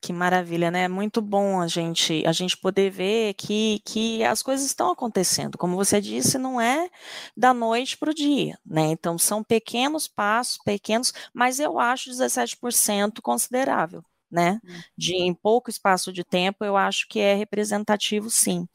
Que 0.00 0.14
maravilha, 0.14 0.70
né? 0.70 0.88
Muito 0.88 1.20
bom 1.20 1.60
a 1.60 1.68
gente 1.68 2.26
a 2.26 2.32
gente 2.32 2.56
poder 2.56 2.90
ver 2.90 3.34
que, 3.34 3.82
que 3.84 4.24
as 4.24 4.42
coisas 4.42 4.64
estão 4.64 4.90
acontecendo. 4.90 5.58
Como 5.58 5.76
você 5.76 6.00
disse, 6.00 6.38
não 6.38 6.58
é 6.58 6.88
da 7.36 7.52
noite 7.52 7.98
para 7.98 8.12
o 8.12 8.14
dia, 8.14 8.58
né? 8.64 8.86
Então 8.86 9.18
são 9.18 9.44
pequenos 9.44 10.08
passos, 10.08 10.56
pequenos, 10.64 11.12
mas 11.34 11.60
eu 11.60 11.78
acho 11.78 12.08
17% 12.08 13.20
considerável 13.20 14.02
né? 14.34 14.60
Uhum. 14.64 14.80
De 14.98 15.14
em 15.14 15.32
pouco 15.32 15.70
espaço 15.70 16.12
de 16.12 16.24
tempo, 16.24 16.64
eu 16.64 16.76
acho 16.76 17.06
que 17.08 17.20
é 17.20 17.34
representativo, 17.34 18.28
sim. 18.28 18.66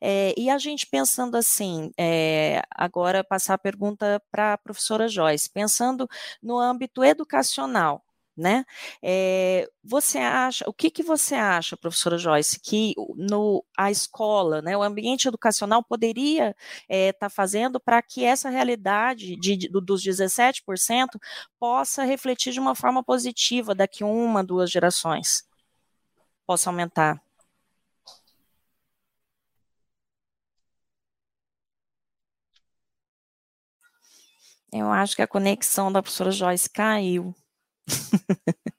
É, 0.00 0.32
e 0.38 0.48
a 0.48 0.56
gente 0.58 0.86
pensando 0.86 1.36
assim, 1.36 1.90
é, 1.98 2.62
agora 2.70 3.24
passar 3.24 3.54
a 3.54 3.58
pergunta 3.58 4.22
para 4.30 4.52
a 4.52 4.58
professora 4.58 5.08
Joyce, 5.08 5.50
pensando 5.50 6.08
no 6.40 6.56
âmbito 6.58 7.02
educacional, 7.02 8.04
né? 8.38 8.64
É, 9.02 9.68
você 9.82 10.18
acha, 10.18 10.64
o 10.68 10.72
que, 10.72 10.90
que 10.90 11.02
você 11.02 11.34
acha, 11.34 11.76
professora 11.76 12.16
Joyce, 12.16 12.60
que 12.60 12.94
no, 13.16 13.64
a 13.76 13.90
escola, 13.90 14.62
né, 14.62 14.76
o 14.76 14.82
ambiente 14.82 15.28
educacional 15.28 15.82
poderia 15.82 16.50
estar 16.50 16.56
é, 16.88 17.12
tá 17.12 17.28
fazendo 17.28 17.80
para 17.80 18.00
que 18.02 18.24
essa 18.24 18.48
realidade 18.48 19.36
de, 19.36 19.56
de, 19.56 19.68
dos 19.68 20.02
17% 20.02 21.18
possa 21.58 22.04
refletir 22.04 22.52
de 22.52 22.60
uma 22.60 22.74
forma 22.74 23.02
positiva 23.02 23.74
daqui 23.74 24.04
uma, 24.04 24.44
duas 24.44 24.70
gerações? 24.70 25.44
Possa 26.46 26.70
aumentar? 26.70 27.20
Eu 34.72 34.90
acho 34.90 35.16
que 35.16 35.22
a 35.22 35.26
conexão 35.26 35.90
da 35.90 36.02
professora 36.02 36.30
Joyce 36.30 36.68
caiu. 36.70 37.34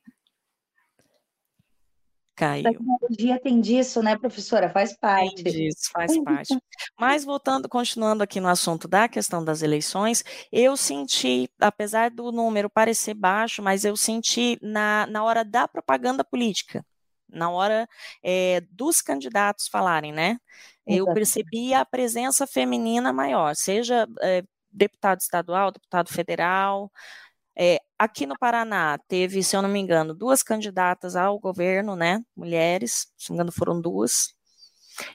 Caiu. 2.40 2.70
A 2.70 2.72
tecnologia 2.72 3.38
tem 3.42 3.60
disso, 3.60 4.02
né, 4.02 4.18
professora? 4.18 4.70
Faz 4.70 4.96
parte. 4.96 5.44
Tem 5.44 5.52
disso, 5.52 5.90
faz 5.92 6.18
parte. 6.24 6.58
Mas 6.98 7.26
voltando, 7.26 7.68
continuando 7.68 8.24
aqui 8.24 8.40
no 8.40 8.48
assunto 8.48 8.88
da 8.88 9.10
questão 9.10 9.44
das 9.44 9.62
eleições, 9.62 10.24
eu 10.50 10.78
senti, 10.78 11.50
apesar 11.60 12.10
do 12.10 12.32
número 12.32 12.70
parecer 12.70 13.14
baixo, 13.14 13.62
mas 13.62 13.84
eu 13.84 13.98
senti 13.98 14.58
na, 14.62 15.06
na 15.08 15.22
hora 15.22 15.44
da 15.44 15.68
propaganda 15.68 16.24
política, 16.24 16.86
na 17.28 17.50
hora 17.50 17.86
é, 18.24 18.62
dos 18.72 19.02
candidatos 19.02 19.68
falarem, 19.68 20.14
né? 20.14 20.38
Eu 20.88 21.14
percebi 21.14 21.74
a 21.74 21.86
presença 21.86 22.48
feminina 22.48 23.14
maior, 23.14 23.54
seja 23.54 24.08
é, 24.22 24.44
deputado 24.72 25.20
estadual, 25.20 25.72
deputado 25.72 26.10
federal, 26.10 26.92
é, 27.58 27.80
aqui 27.98 28.26
no 28.26 28.38
Paraná 28.38 28.98
teve, 29.08 29.44
se 29.44 29.56
eu 29.56 29.62
não 29.62 29.70
me 29.70 29.80
engano, 29.80 30.14
duas 30.14 30.44
candidatas 30.44 31.16
ao 31.16 31.40
governo, 31.40 31.96
né? 31.96 32.22
Mulheres, 32.36 33.08
se 33.18 33.30
não 33.30 33.36
me 33.36 33.38
engano, 33.38 33.52
foram 33.52 33.82
duas. 33.82 34.34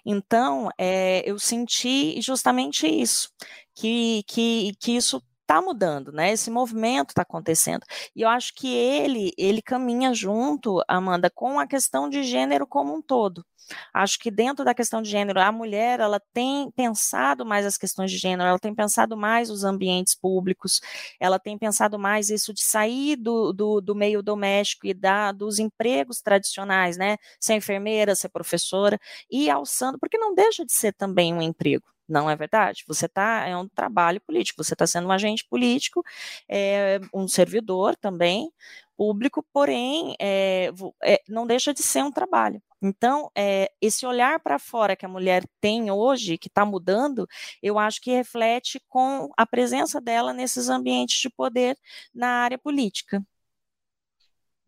Então, 0.05 0.69
é, 0.79 1.23
eu 1.29 1.38
senti 1.38 2.21
justamente 2.21 2.87
isso, 2.87 3.31
que, 3.75 4.23
que, 4.26 4.73
que 4.81 4.97
isso 4.97 5.23
está 5.45 5.63
mudando, 5.63 6.11
né? 6.13 6.33
Esse 6.33 6.51
movimento 6.51 7.11
está 7.11 7.23
acontecendo. 7.23 7.85
E 8.17 8.23
eu 8.23 8.29
acho 8.29 8.55
que 8.55 8.75
ele, 8.75 9.33
ele 9.39 9.63
caminha 9.63 10.13
junto, 10.15 10.83
Amanda, 10.89 11.31
com 11.31 11.59
a 11.61 11.67
questão 11.67 12.09
de 12.09 12.23
gênero 12.23 12.67
como 12.67 12.95
um 12.95 13.03
todo. 13.03 13.45
Acho 13.93 14.19
que 14.19 14.31
dentro 14.31 14.65
da 14.65 14.75
questão 14.75 15.01
de 15.01 15.11
gênero, 15.11 15.41
a 15.41 15.51
mulher 15.53 16.01
ela 16.01 16.21
tem 16.33 16.71
pensado 16.73 17.47
mais 17.47 17.65
as 17.65 17.77
questões 17.79 18.11
de 18.11 18.19
gênero, 18.19 18.49
ela 18.49 18.59
tem 18.59 18.75
pensado 18.75 19.17
mais 19.17 19.51
os 19.51 19.65
ambientes 19.65 20.15
públicos, 20.15 20.81
ela 21.19 21.39
tem 21.39 21.57
pensado 21.59 21.99
mais 21.99 22.31
isso 22.31 22.53
de 22.53 22.63
sair 22.63 23.17
do, 23.17 23.53
do, 23.53 23.81
do 23.81 23.95
meio 23.95 24.23
doméstico 24.23 24.87
e 24.87 24.95
da, 24.95 25.33
dos 25.33 25.59
empregos 25.59 26.21
tradicionais, 26.21 26.97
né? 26.97 27.17
Ser 27.41 27.55
enfermeira, 27.55 28.15
ser 28.15 28.29
professora, 28.29 28.99
e 29.31 29.49
alçando, 29.51 29.99
porque 29.99 30.19
não 30.19 30.35
deixa 30.35 30.65
de 30.65 30.73
ser 30.73 30.93
também 30.93 31.33
um 31.33 31.43
emprego. 31.43 31.94
Não 32.09 32.29
é 32.29 32.37
verdade? 32.37 32.85
Você 32.87 33.07
está, 33.07 33.47
é 33.47 33.57
um 33.57 33.69
trabalho 33.69 34.21
político, 34.21 34.63
você 34.63 34.75
está 34.75 34.87
sendo 34.87 35.09
um 35.09 35.13
agente 35.13 35.47
político, 35.49 36.03
é, 36.49 37.01
um 37.13 37.27
servidor 37.27 37.97
também 37.97 38.51
público, 38.97 39.45
porém, 39.53 40.15
é, 40.21 40.71
é, 41.03 41.21
não 41.29 41.47
deixa 41.47 41.75
de 41.75 41.83
ser 41.83 42.03
um 42.03 42.13
trabalho. 42.13 42.63
Então, 42.81 43.31
é, 43.35 43.71
esse 43.81 44.07
olhar 44.07 44.39
para 44.41 44.59
fora 44.59 44.95
que 44.95 45.07
a 45.07 45.09
mulher 45.09 45.45
tem 45.61 45.91
hoje, 45.91 46.39
que 46.39 46.49
está 46.49 46.65
mudando, 46.65 47.27
eu 47.63 47.79
acho 47.79 48.01
que 48.01 48.11
reflete 48.11 48.81
com 48.89 49.31
a 49.37 49.47
presença 49.47 50.01
dela 50.01 50.33
nesses 50.33 50.69
ambientes 50.69 51.19
de 51.19 51.31
poder 51.31 51.77
na 52.15 52.29
área 52.45 52.59
política. 52.59 53.25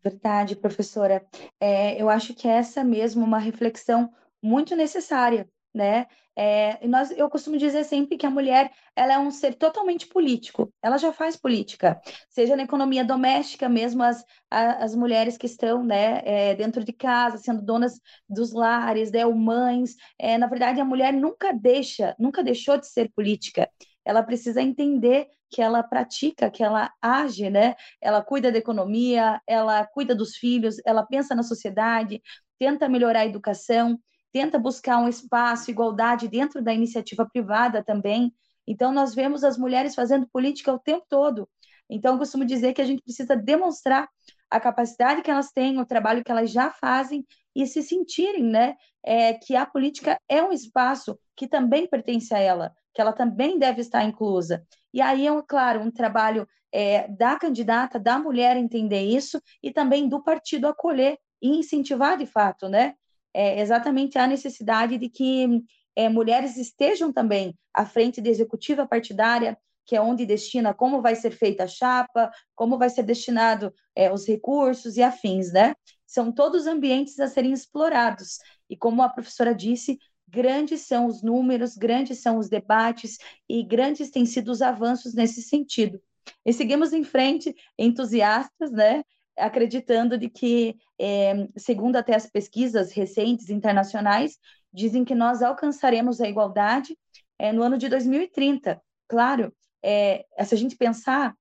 Verdade, 0.03 0.55
professora. 0.55 1.25
É, 1.59 2.01
eu 2.01 2.09
acho 2.09 2.33
que 2.33 2.47
essa 2.47 2.83
mesmo 2.83 3.23
é 3.23 3.27
uma 3.27 3.39
reflexão 3.39 4.11
muito 4.41 4.75
necessária, 4.75 5.49
né? 5.73 6.07
É, 6.39 6.85
nós, 6.87 7.09
eu 7.09 7.27
costumo 7.31 7.57
dizer 7.57 7.83
sempre 7.83 8.15
que 8.15 8.25
a 8.25 8.29
mulher 8.29 8.71
ela 8.95 9.13
é 9.13 9.17
um 9.17 9.31
ser 9.31 9.55
totalmente 9.55 10.05
político. 10.05 10.71
Ela 10.83 10.99
já 10.99 11.11
faz 11.11 11.35
política, 11.35 11.99
seja 12.29 12.55
na 12.55 12.61
economia 12.61 13.03
doméstica, 13.03 13.67
mesmo 13.67 14.03
as, 14.03 14.23
as 14.51 14.93
mulheres 14.93 15.35
que 15.35 15.47
estão 15.47 15.83
né, 15.83 16.21
é, 16.23 16.53
dentro 16.53 16.83
de 16.83 16.93
casa, 16.93 17.39
sendo 17.39 17.63
donas 17.63 17.99
dos 18.29 18.53
lares, 18.53 19.11
né, 19.11 19.25
ou 19.25 19.33
mães. 19.33 19.95
É, 20.19 20.37
na 20.37 20.45
verdade, 20.45 20.79
a 20.79 20.85
mulher 20.85 21.11
nunca 21.11 21.51
deixa, 21.51 22.15
nunca 22.19 22.43
deixou 22.43 22.77
de 22.77 22.85
ser 22.85 23.11
política. 23.15 23.67
Ela 24.05 24.21
precisa 24.21 24.61
entender 24.61 25.27
que 25.49 25.59
ela 25.59 25.81
pratica, 25.81 26.51
que 26.51 26.63
ela 26.63 26.91
age, 27.01 27.49
né? 27.49 27.75
Ela 27.99 28.21
cuida 28.21 28.51
da 28.51 28.57
economia, 28.57 29.41
ela 29.47 29.85
cuida 29.87 30.13
dos 30.13 30.35
filhos, 30.35 30.75
ela 30.85 31.03
pensa 31.03 31.33
na 31.33 31.41
sociedade, 31.41 32.21
tenta 32.59 32.87
melhorar 32.87 33.21
a 33.21 33.25
educação 33.25 33.97
tenta 34.37 34.59
buscar 34.59 34.99
um 34.99 35.09
espaço, 35.09 35.71
igualdade 35.71 36.27
dentro 36.27 36.61
da 36.61 36.71
iniciativa 36.71 37.27
privada 37.27 37.83
também. 37.83 38.31
Então, 38.67 38.91
nós 38.91 39.15
vemos 39.15 39.43
as 39.43 39.57
mulheres 39.57 39.95
fazendo 39.95 40.27
política 40.27 40.71
o 40.71 40.77
tempo 40.77 41.03
todo. 41.09 41.49
Então, 41.89 42.13
eu 42.13 42.19
costumo 42.19 42.45
dizer 42.45 42.73
que 42.73 42.81
a 42.81 42.85
gente 42.85 43.01
precisa 43.01 43.35
demonstrar 43.35 44.07
a 44.47 44.59
capacidade 44.59 45.23
que 45.23 45.31
elas 45.31 45.51
têm, 45.51 45.79
o 45.79 45.85
trabalho 45.87 46.23
que 46.23 46.31
elas 46.31 46.51
já 46.51 46.69
fazem 46.69 47.25
e 47.55 47.65
se 47.65 47.81
sentirem, 47.81 48.43
né, 48.43 48.75
é, 49.03 49.33
que 49.33 49.55
a 49.55 49.65
política 49.65 50.19
é 50.29 50.43
um 50.43 50.51
espaço 50.51 51.17
que 51.35 51.47
também 51.47 51.87
pertence 51.87 52.31
a 52.31 52.37
ela, 52.37 52.71
que 52.93 53.01
ela 53.01 53.13
também 53.13 53.57
deve 53.57 53.81
estar 53.81 54.03
inclusa. 54.03 54.63
E 54.93 55.01
aí 55.01 55.25
é, 55.25 55.41
claro, 55.47 55.79
um 55.81 55.89
trabalho 55.89 56.47
é, 56.71 57.07
da 57.07 57.39
candidata, 57.39 57.99
da 57.99 58.19
mulher 58.19 58.55
entender 58.55 59.01
isso 59.01 59.41
e 59.63 59.71
também 59.71 60.07
do 60.07 60.21
partido 60.21 60.67
acolher 60.67 61.17
e 61.41 61.57
incentivar 61.57 62.19
de 62.19 62.27
fato, 62.27 62.69
né? 62.69 62.93
É, 63.33 63.59
exatamente 63.61 64.17
a 64.17 64.27
necessidade 64.27 64.97
de 64.97 65.09
que 65.09 65.63
é, 65.95 66.09
mulheres 66.09 66.57
estejam 66.57 67.11
também 67.11 67.57
à 67.73 67.85
frente 67.85 68.21
da 68.21 68.29
executiva 68.29 68.87
partidária, 68.87 69.57
que 69.85 69.95
é 69.95 70.01
onde 70.01 70.25
destina 70.25 70.73
como 70.73 71.01
vai 71.01 71.15
ser 71.15 71.31
feita 71.31 71.63
a 71.63 71.67
chapa, 71.67 72.29
como 72.53 72.77
vai 72.77 72.89
ser 72.89 73.03
destinado 73.03 73.73
é, 73.95 74.11
os 74.11 74.27
recursos 74.27 74.97
e 74.97 75.01
afins, 75.01 75.51
né? 75.51 75.73
São 76.05 76.31
todos 76.31 76.67
ambientes 76.67 77.19
a 77.19 77.27
serem 77.27 77.53
explorados. 77.53 78.37
E 78.69 78.75
como 78.75 79.01
a 79.01 79.09
professora 79.09 79.55
disse, 79.55 79.97
grandes 80.27 80.81
são 80.81 81.07
os 81.07 81.23
números, 81.23 81.75
grandes 81.75 82.21
são 82.21 82.37
os 82.37 82.49
debates 82.49 83.17
e 83.47 83.63
grandes 83.63 84.11
têm 84.11 84.25
sido 84.25 84.51
os 84.51 84.61
avanços 84.61 85.13
nesse 85.13 85.41
sentido. 85.41 86.01
E 86.45 86.51
seguimos 86.51 86.91
em 86.91 87.03
frente, 87.03 87.55
entusiastas, 87.77 88.71
né? 88.71 89.03
Acreditando 89.37 90.17
de 90.17 90.29
que, 90.29 90.75
é, 90.99 91.47
segundo 91.55 91.95
até 91.95 92.15
as 92.15 92.25
pesquisas 92.25 92.91
recentes 92.91 93.49
internacionais, 93.49 94.37
dizem 94.73 95.05
que 95.05 95.15
nós 95.15 95.41
alcançaremos 95.41 96.19
a 96.19 96.27
igualdade 96.27 96.97
é, 97.39 97.51
no 97.51 97.63
ano 97.63 97.77
de 97.77 97.87
2030. 97.87 98.81
Claro, 99.07 99.53
é, 99.83 100.25
se 100.43 100.53
a 100.53 100.57
gente 100.57 100.75
pensar, 100.75 101.33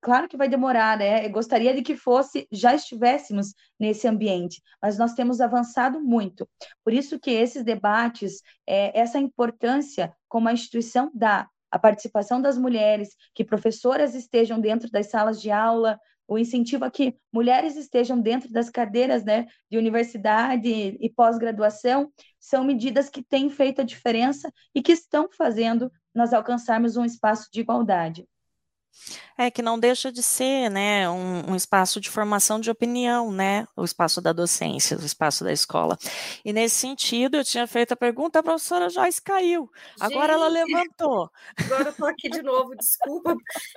claro 0.00 0.28
que 0.28 0.36
vai 0.36 0.48
demorar, 0.48 0.96
né? 0.98 1.26
Eu 1.26 1.30
gostaria 1.30 1.74
de 1.74 1.82
que 1.82 1.96
fosse, 1.96 2.48
já 2.50 2.74
estivéssemos 2.74 3.52
nesse 3.78 4.08
ambiente, 4.08 4.62
mas 4.80 4.98
nós 4.98 5.14
temos 5.14 5.40
avançado 5.40 6.00
muito. 6.00 6.48
Por 6.84 6.92
isso 6.92 7.18
que 7.18 7.30
esses 7.30 7.64
debates, 7.64 8.42
é, 8.66 8.98
essa 8.98 9.18
importância 9.18 10.14
como 10.28 10.48
a 10.48 10.52
instituição 10.52 11.10
dá, 11.14 11.48
a 11.70 11.78
participação 11.78 12.40
das 12.42 12.58
mulheres, 12.58 13.10
que 13.34 13.44
professoras 13.44 14.14
estejam 14.14 14.60
dentro 14.60 14.90
das 14.90 15.08
salas 15.08 15.40
de 15.40 15.50
aula, 15.50 15.98
o 16.30 16.38
incentivo 16.38 16.84
a 16.84 16.90
que 16.90 17.16
mulheres 17.32 17.76
estejam 17.76 18.20
dentro 18.20 18.52
das 18.52 18.70
cadeiras 18.70 19.24
né, 19.24 19.48
de 19.68 19.76
universidade 19.76 20.70
e 20.70 21.10
pós-graduação, 21.10 22.12
são 22.38 22.62
medidas 22.62 23.08
que 23.08 23.20
têm 23.20 23.50
feito 23.50 23.80
a 23.80 23.84
diferença 23.84 24.52
e 24.72 24.80
que 24.80 24.92
estão 24.92 25.28
fazendo 25.36 25.90
nós 26.14 26.32
alcançarmos 26.32 26.96
um 26.96 27.04
espaço 27.04 27.48
de 27.52 27.60
igualdade. 27.60 28.28
É 29.36 29.50
que 29.50 29.62
não 29.62 29.78
deixa 29.78 30.12
de 30.12 30.22
ser, 30.22 30.70
né, 30.70 31.08
um, 31.08 31.52
um, 31.52 31.56
espaço 31.56 32.00
de 32.00 32.10
formação 32.10 32.60
de 32.60 32.70
opinião, 32.70 33.32
né, 33.32 33.66
o 33.74 33.84
espaço 33.84 34.20
da 34.20 34.32
docência, 34.32 34.96
o 34.98 35.04
espaço 35.04 35.42
da 35.42 35.52
escola. 35.52 35.98
E 36.44 36.52
nesse 36.52 36.76
sentido, 36.76 37.38
eu 37.38 37.44
tinha 37.44 37.66
feito 37.66 37.92
a 37.92 37.96
pergunta, 37.96 38.38
a 38.38 38.42
professora 38.42 38.90
Joyce 38.90 39.22
caiu. 39.22 39.70
Agora 39.98 40.34
Gente, 40.34 40.42
ela 40.42 40.48
levantou. 40.48 41.30
Agora 41.56 41.84
eu 41.84 41.90
estou 41.90 42.06
aqui 42.06 42.28
de 42.28 42.42
novo, 42.42 42.76
desculpa. 42.76 43.34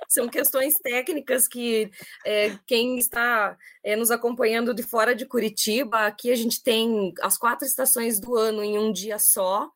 São 0.08 0.28
questões 0.28 0.74
técnicas 0.74 1.48
que 1.48 1.90
é, 2.24 2.56
quem 2.66 2.98
está 2.98 3.56
é, 3.84 3.94
nos 3.94 4.10
acompanhando 4.10 4.72
de 4.72 4.82
fora 4.82 5.14
de 5.14 5.26
Curitiba, 5.26 6.06
aqui 6.06 6.32
a 6.32 6.34
gente 6.34 6.62
tem 6.62 7.12
as 7.20 7.36
quatro 7.36 7.66
estações 7.66 8.18
do 8.18 8.34
ano 8.34 8.64
em 8.64 8.78
um 8.78 8.90
dia 8.90 9.18
só. 9.18 9.68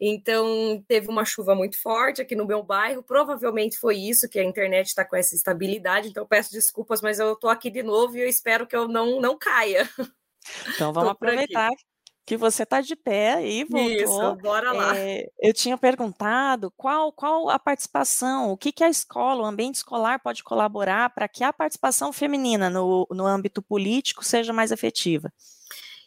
Então, 0.00 0.82
teve 0.86 1.08
uma 1.08 1.24
chuva 1.24 1.52
muito 1.52 1.80
forte 1.82 2.22
aqui 2.22 2.36
no 2.36 2.46
meu 2.46 2.62
bairro. 2.62 3.02
Provavelmente 3.02 3.76
foi 3.76 3.96
isso 3.96 4.28
que 4.28 4.38
a 4.38 4.44
internet 4.44 4.86
está 4.86 5.04
com 5.04 5.16
essa 5.16 5.34
estabilidade, 5.34 6.08
então 6.08 6.24
peço 6.24 6.52
desculpas, 6.52 7.02
mas 7.02 7.18
eu 7.18 7.32
estou 7.32 7.50
aqui 7.50 7.68
de 7.68 7.82
novo 7.82 8.16
e 8.16 8.22
eu 8.22 8.28
espero 8.28 8.66
que 8.66 8.76
eu 8.76 8.86
não, 8.86 9.20
não 9.20 9.36
caia. 9.36 9.90
Então 10.74 10.92
vamos 10.92 11.10
aproveitar 11.12 11.70
que 12.26 12.36
você 12.36 12.64
está 12.64 12.80
de 12.80 12.96
pé 12.96 13.46
e 13.46 13.62
voltou. 13.64 13.88
Isso, 13.88 14.36
bora 14.42 14.72
lá. 14.72 14.98
É, 14.98 15.28
eu 15.40 15.54
tinha 15.54 15.78
perguntado 15.78 16.72
qual, 16.76 17.12
qual 17.12 17.48
a 17.48 17.58
participação, 17.58 18.50
o 18.50 18.56
que, 18.56 18.72
que 18.72 18.82
a 18.82 18.90
escola, 18.90 19.42
o 19.42 19.46
ambiente 19.46 19.76
escolar 19.76 20.18
pode 20.18 20.42
colaborar 20.42 21.10
para 21.10 21.28
que 21.28 21.44
a 21.44 21.52
participação 21.52 22.12
feminina 22.12 22.68
no, 22.68 23.06
no 23.12 23.24
âmbito 23.24 23.62
político 23.62 24.24
seja 24.24 24.52
mais 24.52 24.72
efetiva. 24.72 25.32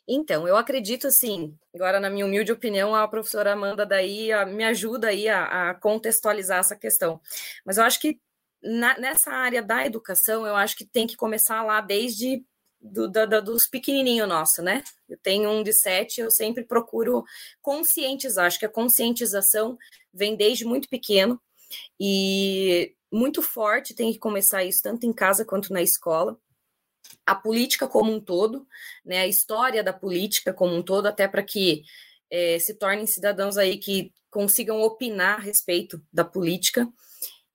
Então, 0.05 0.45
eu 0.45 0.57
acredito 0.57 1.07
assim, 1.07 1.55
agora 1.73 1.99
na 1.99 2.09
minha 2.09 2.25
humilde 2.25 2.51
opinião, 2.51 2.93
a 2.93 3.07
professora 3.07 3.53
Amanda 3.53 3.85
daí 3.85 4.31
a, 4.33 4.45
me 4.45 4.65
ajuda 4.65 5.07
aí 5.09 5.29
a, 5.29 5.69
a, 5.69 5.73
contextualizar 5.75 6.59
essa 6.59 6.75
questão. 6.75 7.21
Mas 7.63 7.77
eu 7.77 7.83
acho 7.85 7.99
que 8.01 8.19
na, 8.61 8.97
nessa 8.99 9.31
área 9.31 9.61
da 9.61 9.85
educação, 9.85 10.45
eu 10.45 10.55
acho 10.55 10.75
que 10.75 10.83
tem 10.83 11.07
que 11.07 11.15
começar 11.15 11.63
lá 11.63 11.79
desde 11.79 12.43
do, 12.81 13.07
dos 13.41 13.67
pequenininhos 13.67 14.27
nosso, 14.27 14.61
né? 14.61 14.83
Eu 15.07 15.17
tenho 15.17 15.49
um 15.49 15.63
de 15.63 15.73
sete, 15.73 16.21
eu 16.21 16.31
sempre 16.31 16.63
procuro 16.63 17.23
conscientizar. 17.61 18.45
Acho 18.45 18.59
que 18.59 18.65
a 18.65 18.69
conscientização 18.69 19.77
vem 20.13 20.35
desde 20.35 20.65
muito 20.65 20.87
pequeno 20.87 21.41
e 21.99 22.95
muito 23.11 23.41
forte, 23.41 23.93
tem 23.93 24.11
que 24.13 24.19
começar 24.19 24.63
isso 24.63 24.81
tanto 24.83 25.05
em 25.05 25.13
casa 25.13 25.43
quanto 25.43 25.73
na 25.73 25.81
escola 25.81 26.39
a 27.25 27.35
política 27.35 27.87
como 27.87 28.11
um 28.11 28.19
todo, 28.19 28.67
né, 29.05 29.19
a 29.19 29.27
história 29.27 29.83
da 29.83 29.93
política 29.93 30.53
como 30.53 30.75
um 30.75 30.81
todo, 30.81 31.07
até 31.07 31.27
para 31.27 31.43
que 31.43 31.83
é, 32.29 32.59
se 32.59 32.73
tornem 32.73 33.05
cidadãos 33.07 33.57
aí 33.57 33.77
que 33.77 34.11
consigam 34.29 34.81
opinar 34.81 35.39
a 35.39 35.41
respeito 35.41 36.01
da 36.11 36.23
política 36.23 36.87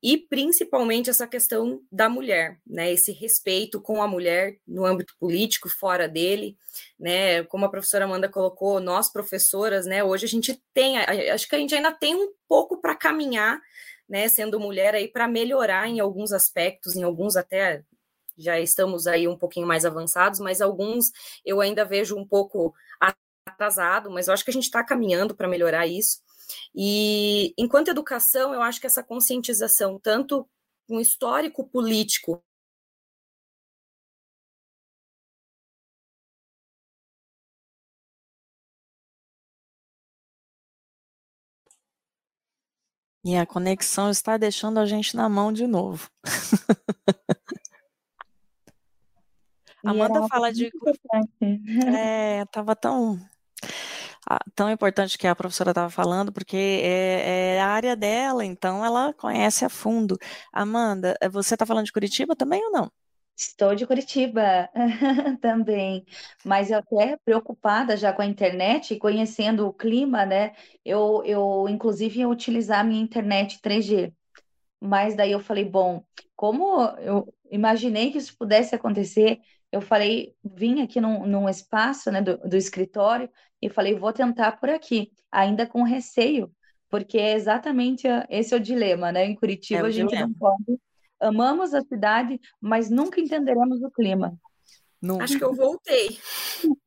e 0.05 0.19
principalmente 0.19 1.09
essa 1.09 1.27
questão 1.27 1.81
da 1.91 2.11
mulher, 2.11 2.61
né, 2.67 2.93
esse 2.93 3.11
respeito 3.11 3.81
com 3.81 4.03
a 4.03 4.07
mulher 4.07 4.59
no 4.69 4.85
âmbito 4.85 5.15
político, 5.19 5.67
fora 5.67 6.07
dele, 6.07 6.59
né, 7.01 7.43
como 7.45 7.65
a 7.65 7.71
professora 7.71 8.05
Amanda 8.05 8.29
colocou, 8.29 8.79
nós 8.81 9.11
professoras, 9.11 9.87
né, 9.87 10.05
hoje 10.05 10.27
a 10.27 10.29
gente 10.29 10.63
tem, 10.75 10.99
acho 10.99 11.49
que 11.49 11.57
a 11.57 11.59
gente 11.59 11.75
ainda 11.75 11.91
tem 11.91 12.15
um 12.15 12.31
pouco 12.47 12.83
para 12.83 12.95
caminhar, 12.95 13.59
né, 14.07 14.29
sendo 14.29 14.61
mulher 14.61 14.95
aí 14.95 15.09
para 15.09 15.27
melhorar 15.27 15.89
em 15.89 16.01
alguns 16.01 16.33
aspectos, 16.33 16.95
em 16.95 17.03
alguns 17.03 17.35
até 17.35 17.83
já 18.37 18.61
estamos 18.61 19.07
aí 19.07 19.27
um 19.27 19.39
pouquinho 19.39 19.67
mais 19.67 19.87
avançados, 19.87 20.39
mas 20.39 20.61
alguns 20.61 21.13
eu 21.47 21.63
ainda 21.63 21.83
vejo 21.83 22.15
um 22.15 22.27
pouco 22.29 22.75
atrasado, 23.47 24.11
mas 24.11 24.29
eu 24.29 24.35
acho 24.35 24.45
que 24.45 24.51
a 24.51 24.53
gente 24.53 24.65
está 24.65 24.85
caminhando 24.85 25.35
para 25.35 25.49
melhorar 25.49 25.87
isso. 25.87 26.19
E 26.75 27.55
enquanto 27.59 27.89
educação, 27.89 28.53
eu 28.55 28.63
acho 28.63 28.81
que 28.81 28.87
essa 28.87 29.03
conscientização, 29.03 29.99
tanto 30.01 30.49
um 30.89 31.01
histórico 31.01 31.67
político 31.67 32.43
E 43.25 43.37
a 43.37 43.47
conexão 43.47 44.11
está 44.11 44.37
deixando 44.37 44.79
a 44.79 44.85
gente 44.85 45.17
na 45.17 45.31
mão 45.31 45.51
de 45.51 45.67
novo. 45.67 46.11
Amanda 49.83 50.29
fala 50.29 50.53
de. 50.53 50.71
É, 51.97 52.45
tava 52.47 52.77
tão 52.77 53.19
tão 54.55 54.71
importante 54.71 55.19
que 55.19 55.27
a 55.27 55.35
professora 55.35 55.71
estava 55.71 55.91
falando, 55.91 56.33
porque 56.33 56.57
é, 56.57 57.57
é, 57.57 57.61
a 57.61 57.69
área 57.69 57.97
dela, 57.97 58.45
então 58.45 58.85
ela 58.85 59.13
conhece 59.15 59.65
a 59.65 59.69
fundo. 59.69 60.19
Amanda, 60.53 61.17
eh, 61.21 61.29
você 61.29 61.55
está 61.55 61.67
falando 61.67 61.87
de 61.87 61.93
Curitiba 61.93 62.37
também 62.37 62.65
ou 62.65 62.71
não? 62.73 62.91
Estou 63.37 63.75
de 63.75 63.87
Curitiba 63.87 64.71
também, 65.41 66.05
mas 66.45 66.71
eu 66.71 66.79
até 66.79 67.17
preocupada 67.25 67.97
já 67.97 68.13
com 68.13 68.23
a 68.23 68.27
internet, 68.27 68.97
conhecendo 68.97 69.67
o 69.67 69.73
clima, 69.73 70.25
né? 70.25 70.53
Eu, 70.85 71.23
eu 71.25 71.67
inclusive, 71.69 72.21
ia 72.21 72.29
utilizar 72.29 72.81
a 72.81 72.85
minha 72.85 73.03
internet 73.03 73.61
3G. 73.61 74.13
Mas 74.81 75.17
daí 75.17 75.33
eu 75.33 75.41
falei, 75.41 75.65
bom, 75.65 76.05
como 76.37 76.81
eu 76.99 77.35
imaginei 77.51 78.13
que 78.13 78.19
isso 78.19 78.37
pudesse 78.39 78.75
acontecer, 78.75 79.41
eu 79.75 79.81
falei, 79.81 80.37
vim 80.45 80.83
aqui 80.83 81.01
num, 81.01 81.27
num 81.27 81.49
espaço 81.49 82.09
né, 82.09 82.23
do, 82.23 82.39
do 82.39 82.57
escritório 82.57 83.29
e 83.61 83.69
falei, 83.69 83.99
vou 83.99 84.13
tentar 84.13 84.53
por 84.53 84.71
aqui, 84.71 85.11
ainda 85.33 85.67
com 85.67 85.83
receio, 85.83 86.49
porque 86.89 87.19
é 87.19 87.35
exatamente 87.35 88.07
esse 88.31 88.55
é 88.55 88.57
o 88.57 88.61
dilema, 88.61 89.11
né? 89.11 89.25
Em 89.27 89.35
Curitiba 89.35 89.87
é 89.87 89.89
a 89.89 89.91
gente 89.91 90.11
dilema. 90.11 90.29
não 90.29 90.35
pode. 90.35 90.81
Amamos 91.21 91.75
a 91.75 91.81
cidade, 91.81 92.41
mas 92.61 92.89
nunca 92.89 93.21
entenderemos 93.21 93.83
o 93.83 93.91
clima. 93.91 94.39
Nunca. 95.03 95.25
Acho 95.25 95.39
que 95.39 95.45
eu 95.45 95.53
voltei. 95.53 96.19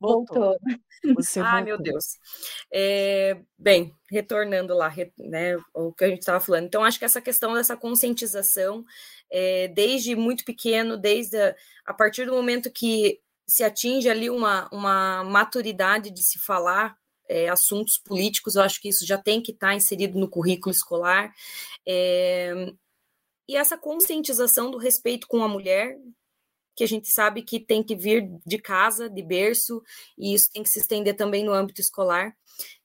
Voltou. 0.00 0.56
Você 1.16 1.40
ah, 1.40 1.60
meu 1.60 1.78
Deus. 1.78 2.18
É, 2.72 3.40
bem, 3.58 3.94
retornando 4.10 4.74
lá, 4.74 4.92
né, 5.18 5.56
o 5.74 5.92
que 5.92 6.04
a 6.04 6.08
gente 6.08 6.20
estava 6.20 6.40
falando. 6.40 6.64
Então, 6.64 6.84
acho 6.84 6.98
que 6.98 7.04
essa 7.04 7.20
questão 7.20 7.54
dessa 7.54 7.76
conscientização, 7.76 8.84
é, 9.30 9.68
desde 9.68 10.14
muito 10.16 10.44
pequeno, 10.44 10.96
desde 10.96 11.36
a, 11.36 11.54
a, 11.86 11.94
partir 11.94 12.26
do 12.26 12.32
momento 12.32 12.70
que 12.70 13.20
se 13.46 13.64
atinge 13.64 14.08
ali 14.08 14.28
uma, 14.28 14.68
uma 14.72 15.24
maturidade 15.24 16.10
de 16.10 16.22
se 16.22 16.38
falar 16.38 16.96
é, 17.28 17.48
assuntos 17.48 17.98
políticos, 17.98 18.54
eu 18.54 18.62
acho 18.62 18.80
que 18.80 18.88
isso 18.88 19.06
já 19.06 19.18
tem 19.18 19.40
que 19.42 19.52
estar 19.52 19.68
tá 19.68 19.74
inserido 19.74 20.18
no 20.18 20.28
currículo 20.28 20.74
escolar. 20.74 21.32
É, 21.86 22.72
e 23.48 23.56
essa 23.56 23.78
conscientização 23.78 24.70
do 24.70 24.76
respeito 24.76 25.26
com 25.26 25.42
a 25.42 25.48
mulher, 25.48 25.96
que 26.78 26.84
a 26.84 26.86
gente 26.86 27.08
sabe 27.08 27.42
que 27.42 27.58
tem 27.58 27.82
que 27.82 27.96
vir 27.96 28.30
de 28.46 28.56
casa, 28.56 29.10
de 29.10 29.20
berço, 29.20 29.82
e 30.16 30.32
isso 30.32 30.48
tem 30.52 30.62
que 30.62 30.68
se 30.68 30.78
estender 30.78 31.16
também 31.16 31.44
no 31.44 31.52
âmbito 31.52 31.80
escolar, 31.80 32.32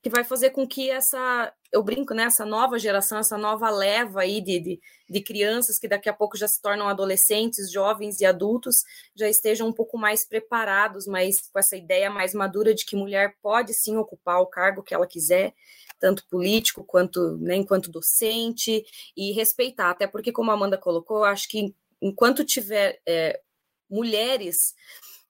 que 0.01 0.09
vai 0.09 0.23
fazer 0.23 0.49
com 0.49 0.67
que 0.67 0.89
essa, 0.89 1.53
eu 1.71 1.83
brinco, 1.83 2.11
né, 2.15 2.23
essa 2.23 2.43
nova 2.43 2.79
geração, 2.79 3.19
essa 3.19 3.37
nova 3.37 3.69
leva 3.69 4.21
aí 4.21 4.41
de, 4.41 4.59
de, 4.59 4.81
de 5.07 5.21
crianças 5.21 5.77
que 5.77 5.87
daqui 5.87 6.09
a 6.09 6.13
pouco 6.13 6.35
já 6.35 6.47
se 6.47 6.59
tornam 6.59 6.89
adolescentes, 6.89 7.71
jovens 7.71 8.19
e 8.19 8.25
adultos, 8.25 8.83
já 9.15 9.29
estejam 9.29 9.67
um 9.67 9.73
pouco 9.73 9.95
mais 9.95 10.27
preparados, 10.27 11.05
mas 11.05 11.47
com 11.53 11.59
essa 11.59 11.77
ideia 11.77 12.09
mais 12.09 12.33
madura 12.33 12.73
de 12.73 12.87
que 12.87 12.95
mulher 12.95 13.35
pode 13.43 13.75
sim 13.75 13.95
ocupar 13.95 14.41
o 14.41 14.47
cargo 14.47 14.81
que 14.81 14.95
ela 14.95 15.05
quiser, 15.05 15.53
tanto 15.99 16.25
político 16.31 16.83
quanto 16.83 17.37
né, 17.37 17.57
enquanto 17.57 17.91
docente, 17.91 18.83
e 19.15 19.33
respeitar, 19.33 19.91
até 19.91 20.07
porque, 20.07 20.31
como 20.31 20.49
a 20.49 20.55
Amanda 20.55 20.79
colocou, 20.79 21.23
acho 21.23 21.47
que 21.47 21.75
enquanto 22.01 22.43
tiver 22.43 22.99
é, 23.07 23.39
mulheres 23.89 24.73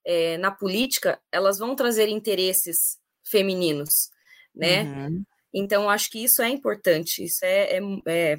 é, 0.05 0.37
na 0.37 0.51
política, 0.51 1.19
elas 1.31 1.57
vão 1.57 1.75
trazer 1.75 2.07
interesses 2.07 2.97
femininos, 3.23 4.09
né? 4.53 4.83
Uhum. 4.83 5.23
Então, 5.53 5.89
acho 5.89 6.09
que 6.09 6.23
isso 6.23 6.41
é 6.41 6.49
importante, 6.49 7.23
isso 7.23 7.45
é, 7.45 7.77
é, 7.77 7.79
é, 8.07 8.37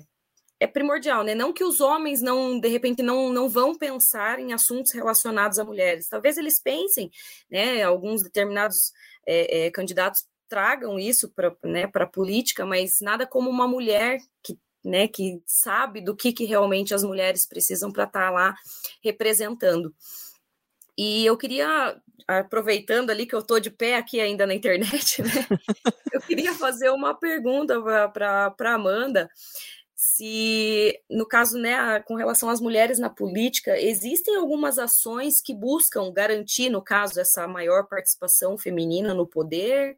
é, 0.60 0.66
primordial, 0.66 1.22
né? 1.22 1.34
Não 1.34 1.52
que 1.52 1.64
os 1.64 1.80
homens 1.80 2.20
não, 2.20 2.58
de 2.58 2.68
repente, 2.68 3.02
não, 3.02 3.32
não 3.32 3.48
vão 3.48 3.76
pensar 3.76 4.38
em 4.38 4.52
assuntos 4.52 4.92
relacionados 4.92 5.58
a 5.58 5.64
mulheres. 5.64 6.08
Talvez 6.08 6.36
eles 6.36 6.60
pensem, 6.60 7.10
né? 7.50 7.82
Alguns 7.82 8.22
determinados 8.22 8.92
é, 9.26 9.66
é 9.66 9.70
candidatos 9.70 10.26
tragam 10.48 10.98
isso 10.98 11.30
para 11.30 11.56
né, 11.64 11.90
a 11.92 12.06
política, 12.06 12.64
mas 12.66 13.00
nada 13.00 13.26
como 13.26 13.48
uma 13.50 13.66
mulher 13.66 14.18
que 14.42 14.58
né, 14.84 15.08
que 15.08 15.42
sabe 15.46 16.00
do 16.00 16.14
que, 16.14 16.32
que 16.32 16.44
realmente 16.44 16.94
as 16.94 17.02
mulheres 17.02 17.46
precisam 17.46 17.90
para 17.90 18.04
estar 18.04 18.26
tá 18.26 18.30
lá 18.30 18.54
representando. 19.02 19.94
E 20.96 21.24
eu 21.26 21.36
queria, 21.36 21.96
aproveitando 22.28 23.10
ali 23.10 23.26
que 23.26 23.34
eu 23.34 23.40
estou 23.40 23.58
de 23.58 23.70
pé 23.70 23.96
aqui 23.96 24.20
ainda 24.20 24.46
na 24.46 24.54
internet, 24.54 25.22
né, 25.22 25.46
eu 26.12 26.20
queria 26.20 26.52
fazer 26.54 26.90
uma 26.90 27.14
pergunta 27.14 27.80
para 28.12 28.54
a 28.60 28.74
Amanda, 28.74 29.28
se, 29.96 31.00
no 31.08 31.26
caso, 31.26 31.58
né, 31.58 31.98
com 32.00 32.14
relação 32.14 32.50
às 32.50 32.60
mulheres 32.60 32.98
na 32.98 33.08
política, 33.08 33.80
existem 33.80 34.36
algumas 34.36 34.78
ações 34.78 35.40
que 35.40 35.54
buscam 35.54 36.12
garantir, 36.12 36.68
no 36.68 36.82
caso, 36.82 37.18
essa 37.20 37.48
maior 37.48 37.88
participação 37.88 38.58
feminina 38.58 39.14
no 39.14 39.26
poder? 39.26 39.96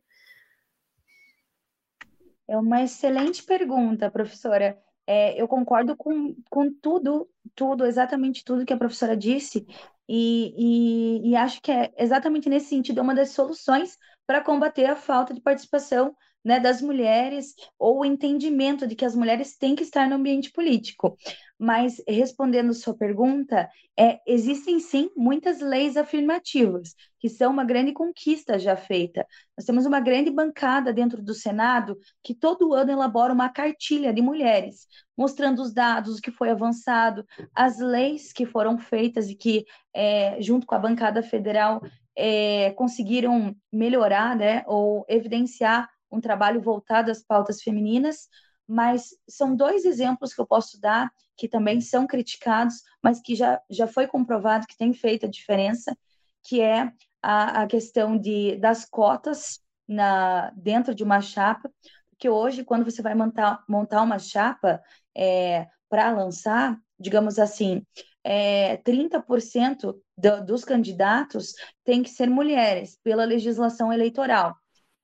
É 2.48 2.56
uma 2.56 2.82
excelente 2.82 3.42
pergunta, 3.42 4.10
professora. 4.10 4.78
É, 5.06 5.40
eu 5.40 5.46
concordo 5.48 5.96
com, 5.96 6.34
com 6.50 6.72
tudo, 6.72 7.28
tudo, 7.54 7.84
exatamente 7.84 8.44
tudo 8.44 8.64
que 8.64 8.72
a 8.72 8.76
professora 8.76 9.16
disse, 9.16 9.66
e, 10.08 11.22
e, 11.26 11.30
e 11.30 11.36
acho 11.36 11.60
que 11.60 11.70
é 11.70 11.92
exatamente 11.96 12.48
nesse 12.48 12.68
sentido 12.68 13.00
uma 13.02 13.14
das 13.14 13.30
soluções 13.30 13.98
para 14.26 14.42
combater 14.42 14.86
a 14.86 14.96
falta 14.96 15.34
de 15.34 15.40
participação 15.40 16.16
né, 16.46 16.60
das 16.60 16.80
mulheres 16.80 17.56
ou 17.76 17.98
o 17.98 18.04
entendimento 18.04 18.86
de 18.86 18.94
que 18.94 19.04
as 19.04 19.16
mulheres 19.16 19.56
têm 19.56 19.74
que 19.74 19.82
estar 19.82 20.08
no 20.08 20.14
ambiente 20.14 20.52
político. 20.52 21.18
Mas 21.58 22.00
respondendo 22.06 22.72
sua 22.72 22.94
pergunta, 22.94 23.68
é, 23.98 24.20
existem 24.24 24.78
sim 24.78 25.10
muitas 25.16 25.60
leis 25.60 25.96
afirmativas, 25.96 26.94
que 27.18 27.28
são 27.28 27.50
uma 27.50 27.64
grande 27.64 27.92
conquista 27.92 28.60
já 28.60 28.76
feita. 28.76 29.26
Nós 29.58 29.66
temos 29.66 29.86
uma 29.86 29.98
grande 29.98 30.30
bancada 30.30 30.92
dentro 30.92 31.20
do 31.20 31.34
Senado 31.34 31.98
que 32.22 32.32
todo 32.32 32.74
ano 32.74 32.92
elabora 32.92 33.32
uma 33.32 33.48
cartilha 33.48 34.14
de 34.14 34.22
mulheres, 34.22 34.86
mostrando 35.18 35.60
os 35.60 35.74
dados, 35.74 36.18
o 36.18 36.22
que 36.22 36.30
foi 36.30 36.50
avançado, 36.50 37.26
as 37.52 37.80
leis 37.80 38.32
que 38.32 38.46
foram 38.46 38.78
feitas 38.78 39.28
e 39.28 39.34
que, 39.34 39.64
é, 39.92 40.40
junto 40.40 40.64
com 40.64 40.76
a 40.76 40.78
bancada 40.78 41.24
federal, 41.24 41.82
é, 42.14 42.70
conseguiram 42.74 43.52
melhorar, 43.72 44.36
né, 44.36 44.62
ou 44.68 45.04
evidenciar 45.08 45.88
um 46.10 46.20
trabalho 46.20 46.60
voltado 46.60 47.10
às 47.10 47.22
pautas 47.22 47.62
femininas, 47.62 48.28
mas 48.66 49.10
são 49.28 49.54
dois 49.54 49.84
exemplos 49.84 50.34
que 50.34 50.40
eu 50.40 50.46
posso 50.46 50.80
dar 50.80 51.10
que 51.36 51.48
também 51.48 51.80
são 51.80 52.06
criticados, 52.06 52.82
mas 53.02 53.20
que 53.20 53.34
já, 53.34 53.60
já 53.68 53.86
foi 53.86 54.06
comprovado 54.06 54.66
que 54.66 54.76
tem 54.76 54.92
feito 54.92 55.26
a 55.26 55.30
diferença, 55.30 55.96
que 56.42 56.62
é 56.62 56.90
a, 57.22 57.62
a 57.62 57.66
questão 57.66 58.16
de, 58.16 58.56
das 58.56 58.84
cotas 58.86 59.60
na, 59.86 60.50
dentro 60.56 60.94
de 60.94 61.04
uma 61.04 61.20
chapa, 61.20 61.70
porque 62.10 62.28
hoje, 62.28 62.64
quando 62.64 62.84
você 62.84 63.02
vai 63.02 63.14
montar, 63.14 63.62
montar 63.68 64.02
uma 64.02 64.18
chapa 64.18 64.82
é, 65.14 65.66
para 65.88 66.10
lançar, 66.10 66.78
digamos 66.98 67.38
assim, 67.38 67.84
é, 68.24 68.78
30% 68.78 69.94
do, 70.16 70.44
dos 70.44 70.64
candidatos 70.64 71.52
têm 71.84 72.02
que 72.02 72.08
ser 72.08 72.28
mulheres, 72.28 72.98
pela 73.04 73.24
legislação 73.24 73.92
eleitoral, 73.92 74.56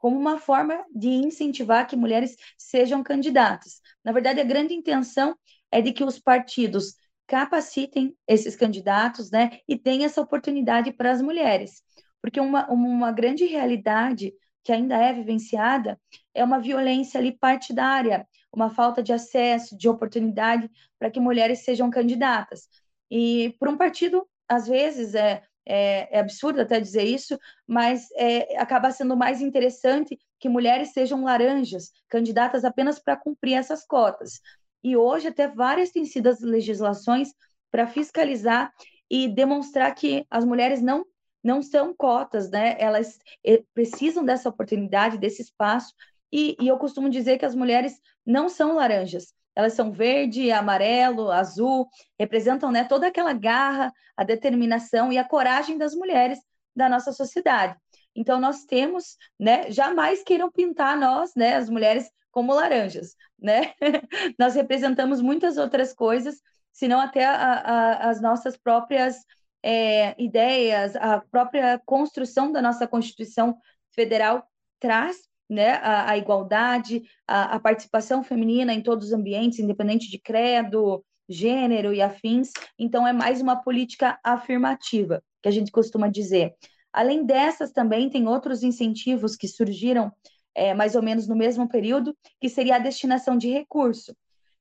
como 0.02 0.18
uma 0.18 0.36
forma 0.36 0.84
de 0.92 1.08
incentivar 1.08 1.86
que 1.86 1.94
mulheres 1.94 2.36
sejam 2.58 3.04
candidatas. 3.04 3.80
Na 4.04 4.10
verdade, 4.10 4.40
a 4.40 4.44
grande 4.44 4.74
intenção 4.74 5.36
é 5.70 5.80
de 5.80 5.92
que 5.92 6.02
os 6.02 6.18
partidos 6.18 6.96
capacitem 7.24 8.12
esses 8.26 8.56
candidatos, 8.56 9.30
né, 9.30 9.60
e 9.68 9.78
deem 9.78 10.04
essa 10.04 10.20
oportunidade 10.20 10.92
para 10.92 11.12
as 11.12 11.22
mulheres. 11.22 11.84
Porque 12.20 12.40
uma, 12.40 12.68
uma 12.68 13.12
grande 13.12 13.44
realidade 13.44 14.34
que 14.64 14.72
ainda 14.72 14.96
é 14.96 15.12
vivenciada 15.12 15.96
é 16.34 16.42
uma 16.42 16.58
violência 16.58 17.20
ali 17.20 17.38
partidária, 17.38 18.26
uma 18.52 18.70
falta 18.70 19.04
de 19.04 19.12
acesso, 19.12 19.78
de 19.78 19.88
oportunidade 19.88 20.68
para 20.98 21.12
que 21.12 21.20
mulheres 21.20 21.60
sejam 21.64 21.88
candidatas. 21.90 22.66
E 23.08 23.54
para 23.60 23.70
um 23.70 23.78
partido, 23.78 24.28
às 24.48 24.66
vezes, 24.66 25.14
é, 25.14 25.44
é, 25.66 26.16
é, 26.16 26.20
absurdo 26.20 26.60
até 26.60 26.80
dizer 26.80 27.04
isso, 27.04 27.38
mas 27.66 28.08
é, 28.16 28.58
acaba 28.58 28.90
sendo 28.90 29.16
mais 29.16 29.40
interessante 29.40 30.18
que 30.38 30.48
mulheres 30.48 30.92
sejam 30.92 31.24
laranjas, 31.24 31.90
candidatas 32.08 32.64
apenas 32.64 32.98
para 32.98 33.16
cumprir 33.16 33.54
essas 33.54 33.84
cotas. 33.86 34.40
E 34.82 34.96
hoje, 34.96 35.28
até 35.28 35.48
várias 35.48 35.90
têm 35.90 36.04
sido 36.04 36.28
as 36.28 36.40
legislações 36.40 37.28
para 37.70 37.86
fiscalizar 37.86 38.72
e 39.08 39.28
demonstrar 39.28 39.94
que 39.94 40.26
as 40.30 40.44
mulheres 40.44 40.82
não 40.82 41.04
não 41.44 41.60
são 41.60 41.92
cotas, 41.92 42.50
né? 42.50 42.76
Elas 42.78 43.18
eh, 43.44 43.64
precisam 43.74 44.24
dessa 44.24 44.48
oportunidade, 44.48 45.18
desse 45.18 45.42
espaço. 45.42 45.92
E, 46.30 46.56
e 46.60 46.68
eu 46.68 46.78
costumo 46.78 47.10
dizer 47.10 47.36
que 47.36 47.44
as 47.44 47.54
mulheres 47.54 48.00
não 48.24 48.48
são 48.48 48.76
laranjas, 48.76 49.34
elas 49.54 49.74
são 49.74 49.92
verde, 49.92 50.50
amarelo, 50.50 51.30
azul, 51.30 51.88
representam 52.18 52.70
né, 52.70 52.84
toda 52.84 53.06
aquela 53.06 53.32
garra, 53.32 53.92
a 54.16 54.24
determinação 54.24 55.12
e 55.12 55.18
a 55.18 55.24
coragem 55.24 55.76
das 55.76 55.94
mulheres 55.94 56.38
da 56.74 56.88
nossa 56.88 57.12
sociedade. 57.12 57.76
Então, 58.14 58.40
nós 58.40 58.64
temos, 58.64 59.16
né, 59.38 59.70
jamais 59.70 60.22
queiram 60.22 60.50
pintar 60.50 60.96
nós, 60.96 61.32
né, 61.34 61.56
as 61.56 61.68
mulheres, 61.68 62.10
como 62.30 62.54
laranjas, 62.54 63.14
né? 63.38 63.74
nós 64.38 64.54
representamos 64.54 65.20
muitas 65.20 65.58
outras 65.58 65.92
coisas, 65.92 66.40
senão 66.72 66.98
até 66.98 67.26
a, 67.26 67.34
a, 67.34 68.10
as 68.10 68.22
nossas 68.22 68.56
próprias 68.56 69.16
é, 69.62 70.14
ideias, 70.20 70.96
a 70.96 71.20
própria 71.20 71.80
construção 71.84 72.50
da 72.50 72.62
nossa 72.62 72.86
Constituição 72.86 73.56
Federal 73.94 74.46
traz 74.80 75.16
né, 75.52 75.72
a, 75.82 76.10
a 76.10 76.18
igualdade, 76.18 77.02
a, 77.26 77.56
a, 77.56 77.60
participação 77.60 78.24
feminina 78.24 78.72
em 78.72 78.82
todos 78.82 79.08
os 79.08 79.12
ambientes, 79.12 79.58
independente 79.58 80.10
de 80.10 80.18
credo, 80.18 81.04
gênero 81.28 81.92
e 81.92 82.00
afins. 82.00 82.50
Então, 82.78 83.06
é 83.06 83.12
mais 83.12 83.40
uma 83.42 83.62
política 83.62 84.18
afirmativa, 84.24 85.22
que 85.42 85.48
a 85.48 85.52
gente 85.52 85.70
costuma 85.70 86.08
dizer. 86.08 86.54
Além 86.90 87.24
dessas, 87.24 87.70
também 87.70 88.08
tem 88.08 88.26
outros 88.26 88.62
incentivos 88.62 89.36
que 89.36 89.46
surgiram 89.46 90.10
é, 90.54 90.72
mais 90.72 90.94
ou 90.94 91.02
menos 91.02 91.28
no 91.28 91.36
mesmo 91.36 91.68
período, 91.68 92.16
que 92.40 92.48
seria 92.48 92.76
a 92.76 92.80
destinação 92.80 93.36
de 93.36 93.50
recurso. 93.50 94.16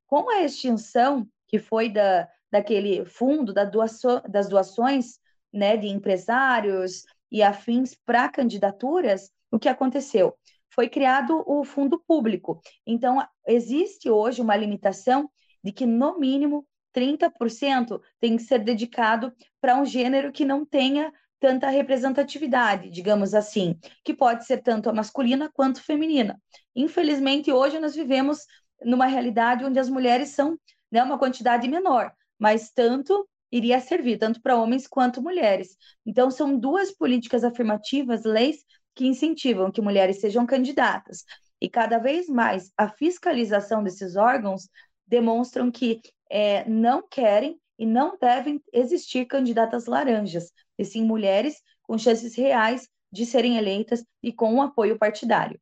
Com 0.07 0.29
a 0.29 0.43
extinção, 0.43 1.25
que 1.47 1.57
foi 1.57 1.89
da, 1.89 2.27
daquele 2.51 3.05
fundo 3.05 3.53
da 3.53 3.63
doação, 3.63 4.21
das 4.27 4.49
doações 4.49 5.19
né, 5.53 5.77
de 5.77 5.87
empresários 5.87 7.05
e 7.31 7.41
afins 7.41 7.95
para 8.05 8.29
candidaturas, 8.29 9.31
o 9.49 9.59
que 9.59 9.69
aconteceu? 9.69 10.35
Foi 10.73 10.89
criado 10.89 11.43
o 11.45 11.63
fundo 11.63 11.99
público. 11.99 12.61
Então, 12.85 13.25
existe 13.47 14.09
hoje 14.09 14.41
uma 14.41 14.55
limitação 14.55 15.29
de 15.63 15.71
que, 15.71 15.85
no 15.85 16.19
mínimo, 16.19 16.65
30% 16.93 18.01
tem 18.19 18.35
que 18.37 18.43
ser 18.43 18.59
dedicado 18.59 19.33
para 19.59 19.75
um 19.77 19.85
gênero 19.85 20.31
que 20.31 20.45
não 20.45 20.65
tenha 20.65 21.11
tanta 21.39 21.69
representatividade, 21.69 22.89
digamos 22.89 23.33
assim, 23.33 23.79
que 24.03 24.13
pode 24.13 24.45
ser 24.45 24.61
tanto 24.61 24.89
a 24.89 24.93
masculina 24.93 25.49
quanto 25.53 25.83
feminina. 25.83 26.39
Infelizmente, 26.75 27.51
hoje 27.51 27.79
nós 27.79 27.95
vivemos 27.95 28.39
numa 28.83 29.05
realidade 29.05 29.65
onde 29.65 29.79
as 29.79 29.89
mulheres 29.89 30.29
são 30.29 30.57
né, 30.91 31.01
uma 31.03 31.17
quantidade 31.17 31.67
menor 31.67 32.13
mas 32.41 32.71
tanto 32.71 33.29
iria 33.51 33.79
servir, 33.79 34.17
tanto 34.17 34.41
para 34.41 34.57
homens 34.57 34.87
quanto 34.87 35.21
mulheres. 35.21 35.77
Então, 36.03 36.31
são 36.31 36.57
duas 36.57 36.91
políticas 36.91 37.43
afirmativas, 37.43 38.23
leis, 38.23 38.65
que 38.95 39.05
incentivam 39.07 39.71
que 39.71 39.81
mulheres 39.81 40.19
sejam 40.19 40.45
candidatas. 40.45 41.23
E 41.59 41.69
cada 41.69 41.97
vez 41.97 42.27
mais 42.27 42.71
a 42.77 42.89
fiscalização 42.89 43.83
desses 43.83 44.15
órgãos 44.15 44.67
demonstram 45.07 45.71
que 45.71 46.01
é, 46.29 46.67
não 46.67 47.07
querem 47.07 47.59
e 47.77 47.85
não 47.85 48.17
devem 48.17 48.61
existir 48.71 49.25
candidatas 49.25 49.85
laranjas, 49.85 50.51
e 50.77 50.85
sim 50.85 51.03
mulheres 51.03 51.61
com 51.83 51.97
chances 51.97 52.35
reais 52.35 52.87
de 53.11 53.25
serem 53.25 53.57
eleitas 53.57 54.03
e 54.23 54.31
com 54.31 54.53
um 54.53 54.61
apoio 54.61 54.97
partidário. 54.97 55.59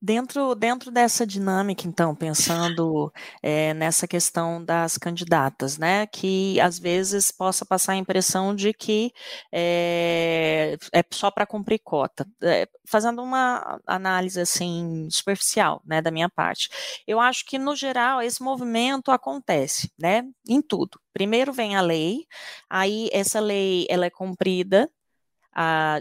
Dentro, 0.00 0.54
dentro 0.54 0.92
dessa 0.92 1.26
dinâmica, 1.26 1.88
então, 1.88 2.14
pensando 2.14 3.12
é, 3.42 3.74
nessa 3.74 4.06
questão 4.06 4.64
das 4.64 4.96
candidatas, 4.96 5.76
né, 5.76 6.06
que 6.06 6.60
às 6.60 6.78
vezes 6.78 7.32
possa 7.32 7.66
passar 7.66 7.94
a 7.94 7.96
impressão 7.96 8.54
de 8.54 8.72
que 8.72 9.12
é, 9.52 10.76
é 10.92 11.02
só 11.10 11.32
para 11.32 11.44
cumprir 11.46 11.80
cota, 11.82 12.24
é, 12.44 12.68
fazendo 12.86 13.20
uma 13.20 13.80
análise 13.84 14.40
assim 14.40 15.08
superficial, 15.10 15.82
né, 15.84 16.00
da 16.00 16.12
minha 16.12 16.28
parte, 16.28 16.68
eu 17.04 17.18
acho 17.18 17.44
que 17.44 17.58
no 17.58 17.74
geral 17.74 18.22
esse 18.22 18.40
movimento 18.40 19.10
acontece, 19.10 19.90
né, 19.98 20.22
em 20.48 20.62
tudo. 20.62 21.00
Primeiro 21.12 21.52
vem 21.52 21.74
a 21.74 21.80
lei, 21.80 22.24
aí 22.70 23.08
essa 23.12 23.40
lei 23.40 23.84
ela 23.90 24.06
é 24.06 24.10
cumprida 24.10 24.88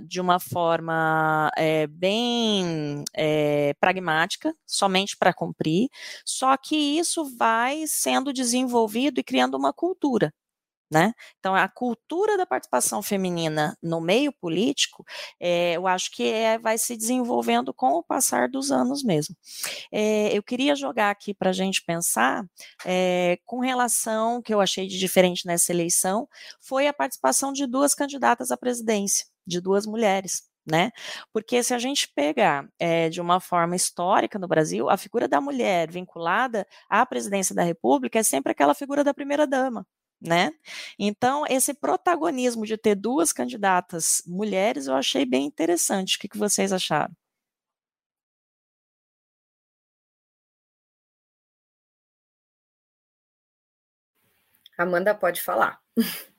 de 0.06 0.22
uma 0.22 0.40
forma 0.40 1.50
é, 1.58 1.88
bem 1.88 3.04
é, 3.14 3.74
pragmática, 3.80 4.54
somente 4.66 5.18
para 5.18 5.34
cumprir, 5.34 5.90
só 6.26 6.56
que 6.58 6.76
isso 6.76 7.26
vai 7.38 7.86
sendo 7.88 8.32
desenvolvido 8.32 9.20
e 9.20 9.24
criando 9.24 9.56
uma 9.56 9.74
cultura. 9.74 10.34
Né? 10.90 11.12
Então, 11.38 11.54
a 11.54 11.68
cultura 11.68 12.38
da 12.38 12.46
participação 12.46 13.04
feminina 13.04 13.78
no 13.84 14.00
meio 14.00 14.32
político, 14.32 15.04
é, 15.38 15.74
eu 15.74 15.86
acho 15.86 16.10
que 16.12 16.24
é, 16.32 16.58
vai 16.58 16.78
se 16.78 16.96
desenvolvendo 16.96 17.74
com 17.74 17.90
o 17.90 18.04
passar 18.04 18.48
dos 18.48 18.72
anos 18.72 19.04
mesmo. 19.04 19.36
É, 19.92 20.30
eu 20.38 20.42
queria 20.42 20.76
jogar 20.76 21.10
aqui 21.12 21.34
para 21.34 21.50
a 21.50 21.54
gente 21.54 21.84
pensar 21.84 22.46
com 23.46 23.60
relação, 23.60 24.42
que 24.42 24.54
eu 24.54 24.62
achei 24.62 24.88
de 24.88 24.98
diferente 24.98 25.46
nessa 25.46 25.74
eleição, 25.74 26.28
foi 26.62 26.88
a 26.88 26.94
participação 26.94 27.52
de 27.52 27.68
duas 27.68 27.94
candidatas 27.94 28.50
à 28.50 28.56
presidência 28.56 29.26
de 29.48 29.62
duas 29.62 29.86
mulheres. 29.86 30.44
Né? 30.70 30.92
Porque 31.32 31.64
se 31.64 31.74
a 31.74 31.80
gente 31.80 32.10
pegar 32.14 32.68
é, 32.78 33.08
de 33.10 33.22
uma 33.22 33.40
forma 33.40 33.76
histórica 33.76 34.38
no 34.38 34.50
Brasil, 34.50 34.90
a 34.90 34.98
figura 34.98 35.26
da 35.26 35.40
mulher 35.40 35.90
vinculada 35.90 36.68
à 36.90 37.06
presidência 37.06 37.56
da 37.56 37.64
República 37.64 38.20
é 38.20 38.24
sempre 38.24 38.52
aquela 38.52 38.74
figura 38.76 39.02
da 39.02 39.14
primeira-dama. 39.14 39.88
Né? 40.22 40.52
Então, 41.00 41.46
esse 41.48 41.74
protagonismo 41.74 42.66
de 42.66 42.78
ter 42.78 42.96
duas 42.96 43.32
candidatas 43.32 44.22
mulheres 44.26 44.88
eu 44.88 44.96
achei 44.96 45.26
bem 45.26 45.46
interessante. 45.46 46.18
O 46.18 46.20
que, 46.20 46.28
que 46.28 46.38
vocês 46.38 46.74
acharam? 46.74 47.14
Amanda 54.78 55.14
pode 55.16 55.42
falar. 55.42 55.80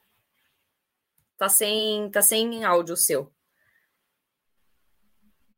Tá 1.38 1.48
sem, 1.48 2.10
tá 2.10 2.20
sem 2.20 2.64
áudio 2.64 2.96
seu. 2.96 3.32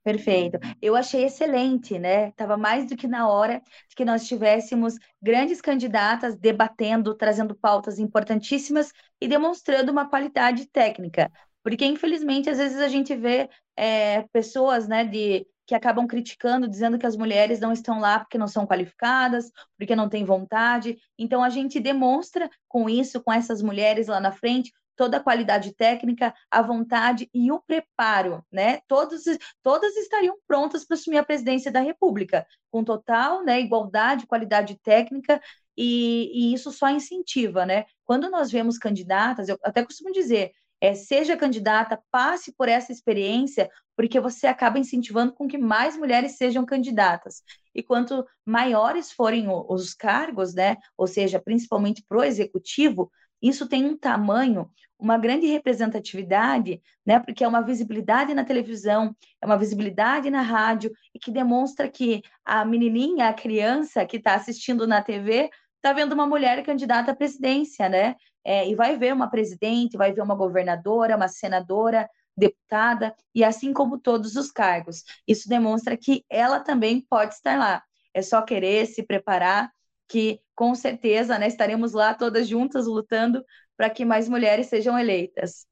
Perfeito. 0.03 0.59
Eu 0.81 0.97
achei 0.97 1.25
excelente, 1.25 1.99
né? 1.99 2.29
Estava 2.29 2.57
mais 2.57 2.87
do 2.87 2.97
que 2.97 3.07
na 3.07 3.29
hora 3.29 3.62
de 3.88 3.95
que 3.95 4.05
nós 4.05 4.27
tivéssemos 4.27 4.95
grandes 5.21 5.61
candidatas 5.61 6.37
debatendo, 6.37 7.14
trazendo 7.14 7.55
pautas 7.55 7.99
importantíssimas 7.99 8.93
e 9.21 9.29
demonstrando 9.29 9.93
uma 9.93 10.09
qualidade 10.09 10.66
técnica. 10.66 11.31
Porque, 11.62 11.85
infelizmente, 11.85 12.49
às 12.49 12.57
vezes 12.59 12.79
a 12.79 12.88
gente 12.88 13.14
vê 13.14 13.49
é, 13.77 14.23
pessoas 14.33 14.88
né, 14.88 15.05
de, 15.05 15.47
que 15.66 15.75
acabam 15.75 16.07
criticando, 16.07 16.66
dizendo 16.66 16.99
que 16.99 17.07
as 17.07 17.16
mulheres 17.16 17.61
não 17.61 17.73
estão 17.73 18.01
lá 18.01 18.21
porque 18.21 18.38
não 18.38 18.49
são 18.49 18.66
qualificadas, 18.66 19.51
porque 19.79 19.95
não 19.95 20.09
têm 20.09 20.25
vontade. 20.25 20.97
Então, 21.19 21.45
a 21.45 21.51
gente 21.51 21.79
demonstra 21.79 22.49
com 22.66 22.88
isso, 22.88 23.23
com 23.23 23.33
essas 23.33 23.61
mulheres 23.61 24.09
lá 24.09 24.19
na 24.19 24.33
frente, 24.33 24.73
toda 25.01 25.17
a 25.17 25.21
qualidade 25.21 25.75
técnica, 25.75 26.35
a 26.51 26.61
vontade 26.61 27.27
e 27.33 27.51
o 27.51 27.59
preparo, 27.59 28.45
né? 28.53 28.81
Todos, 28.87 29.23
todas 29.63 29.97
estariam 29.97 30.37
prontas 30.47 30.85
para 30.85 30.95
assumir 30.95 31.17
a 31.17 31.25
presidência 31.25 31.73
da 31.73 31.81
República, 31.81 32.47
com 32.71 32.85
total 32.85 33.43
né, 33.43 33.59
igualdade, 33.63 34.27
qualidade 34.27 34.79
técnica, 34.83 35.41
e, 35.75 36.51
e 36.51 36.53
isso 36.53 36.71
só 36.71 36.91
incentiva, 36.91 37.65
né? 37.65 37.87
Quando 38.05 38.29
nós 38.29 38.51
vemos 38.51 38.77
candidatas, 38.77 39.49
eu 39.49 39.59
até 39.65 39.83
costumo 39.83 40.13
dizer, 40.13 40.53
é, 40.79 40.93
seja 40.93 41.35
candidata, 41.35 41.99
passe 42.11 42.53
por 42.55 42.69
essa 42.69 42.93
experiência, 42.93 43.71
porque 43.97 44.21
você 44.21 44.47
acaba 44.47 44.79
incentivando 44.79 45.33
com 45.33 45.49
que 45.49 45.57
mais 45.57 45.97
mulheres 45.97 46.37
sejam 46.37 46.67
candidatas. 46.67 47.43
E 47.75 47.83
quanto 47.83 48.27
maiores 48.45 49.11
forem 49.11 49.47
os 49.49 49.95
cargos, 49.95 50.53
né, 50.53 50.77
ou 50.95 51.07
seja, 51.07 51.41
principalmente 51.41 52.05
para 52.07 52.19
o 52.19 52.23
executivo, 52.25 53.11
isso 53.42 53.68
tem 53.68 53.85
um 53.87 53.96
tamanho, 53.96 54.70
uma 54.98 55.16
grande 55.16 55.46
representatividade, 55.46 56.81
né, 57.05 57.18
porque 57.18 57.42
é 57.42 57.48
uma 57.48 57.62
visibilidade 57.62 58.35
na 58.35 58.44
televisão, 58.44 59.16
é 59.40 59.46
uma 59.46 59.57
visibilidade 59.57 60.31
na 60.31 60.42
rádio, 60.42 60.92
e 61.14 61.18
que 61.18 61.31
demonstra 61.31 61.88
que 61.88 62.22
a 62.44 62.64
menininha, 62.64 63.29
a 63.29 63.35
criança 63.35 64.05
que 64.05 64.18
está 64.18 64.35
assistindo 64.35 64.87
na 64.87 65.03
TV, 65.03 65.50
está 65.76 65.92
vendo 65.94 66.12
uma 66.12 66.26
mulher 66.26 66.62
candidata 66.62 67.12
à 67.12 67.16
presidência, 67.16 67.88
né? 67.88 68.14
É, 68.44 68.68
e 68.68 68.74
vai 68.74 68.96
ver 68.96 69.14
uma 69.14 69.31
presidente, 69.31 69.96
vai 69.96 70.12
ver 70.12 70.22
uma 70.22 70.35
governadora, 70.35 71.16
uma 71.16 71.29
senadora, 71.29 72.09
deputada, 72.37 73.14
e 73.35 73.44
assim 73.44 73.72
como 73.72 73.98
todos 73.98 74.37
os 74.37 74.50
cargos. 74.50 75.05
Isso 75.26 75.48
demonstra 75.48 75.96
que 75.96 76.24
ela 76.29 76.61
também 76.61 77.00
pode 77.00 77.35
estar 77.35 77.59
lá. 77.59 77.83
É 78.14 78.22
só 78.22 78.42
querer 78.42 78.87
se 78.87 79.03
preparar, 79.03 79.70
que 80.11 80.42
com 80.57 80.75
certeza 80.75 81.38
né, 81.38 81.46
estaremos 81.46 81.92
lá 81.92 82.12
todas 82.12 82.49
juntas 82.49 82.87
lutando 82.87 83.44
para 83.77 83.88
que 83.88 84.05
mais 84.05 84.29
mulheres 84.29 84.66
sejam 84.66 84.99
eleitas. 84.99 85.68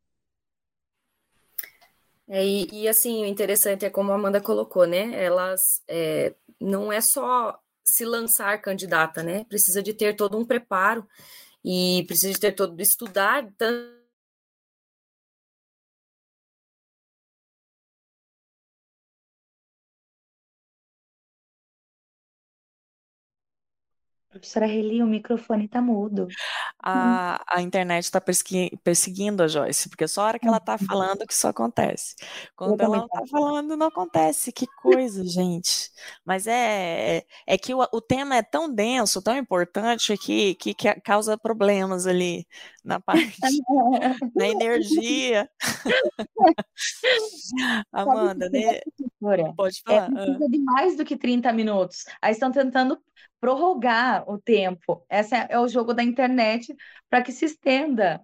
É, 2.29 2.47
e, 2.47 2.69
e, 2.85 2.89
assim, 2.89 3.23
o 3.23 3.27
interessante 3.27 3.85
é 3.85 3.91
como 3.91 4.13
a 4.13 4.15
Amanda 4.15 4.41
colocou, 4.41 4.87
né? 4.87 5.13
Elas 5.21 5.83
é, 5.89 6.35
não 6.61 6.93
é 6.93 7.01
só 7.01 7.59
se 7.85 8.05
lançar 8.05 8.61
candidata, 8.61 9.23
né? 9.23 9.45
Precisa 9.45 9.83
de 9.83 9.93
ter 9.93 10.15
todo 10.15 10.39
um 10.39 10.45
preparo 10.45 11.07
e 11.65 12.05
precisa 12.07 12.33
de 12.33 12.39
ter 12.39 12.53
todo 12.53 12.81
estudar 12.81 13.49
tanto 13.57 13.98
Professora 24.31 24.67
Reli, 24.67 25.03
o 25.03 25.07
microfone 25.07 25.65
está 25.65 25.81
mudo. 25.81 26.29
A, 26.83 27.43
a 27.49 27.63
internet 27.63 28.05
está 28.05 28.21
perseguindo 28.21 29.43
a 29.43 29.49
Joyce, 29.49 29.89
porque 29.89 30.07
só 30.07 30.23
a 30.23 30.27
hora 30.27 30.39
que 30.39 30.47
ela 30.47 30.59
está 30.59 30.73
uhum. 30.73 30.87
falando 30.87 31.27
que 31.27 31.33
isso 31.33 31.49
acontece. 31.49 32.15
Quando 32.55 32.79
ela 32.81 32.99
não 32.99 33.07
está 33.07 33.27
falando, 33.27 33.77
não 33.77 33.87
acontece. 33.87 34.53
Que 34.53 34.67
coisa, 34.83 35.25
gente. 35.25 35.91
Mas 36.27 36.47
é, 36.47 37.25
é 37.47 37.57
que 37.57 37.73
o, 37.73 37.81
o 37.91 38.01
tema 38.03 38.37
é 38.37 38.43
tão 38.43 38.73
denso, 38.73 39.23
tão 39.23 39.37
importante, 39.37 40.17
que, 40.19 40.55
que, 40.57 40.75
que 40.75 41.01
causa 41.01 41.39
problemas 41.39 42.07
ali 42.07 42.47
na 42.85 43.01
parte, 43.33 43.35
na 44.37 44.47
energia. 44.47 45.49
Amanda, 47.93 48.51
né? 48.51 48.81
Pode 49.57 49.79
é, 49.79 49.91
falar. 49.91 50.07
É, 50.07 50.11
precisa 50.11 50.49
de 50.49 50.59
mais 50.59 50.97
do 50.97 51.05
que 51.05 51.17
30 51.17 51.53
minutos. 51.53 52.05
Aí 52.21 52.33
estão 52.33 52.53
tentando 52.53 52.99
prorrogar 53.41 54.29
o 54.29 54.39
tempo. 54.39 55.05
Esse 55.11 55.35
é, 55.35 55.47
é 55.51 55.59
o 55.59 55.69
jogo 55.69 55.95
da 55.95 56.03
internet 56.03 56.75
para 57.09 57.23
que 57.23 57.33
se 57.33 57.45
estenda. 57.45 58.21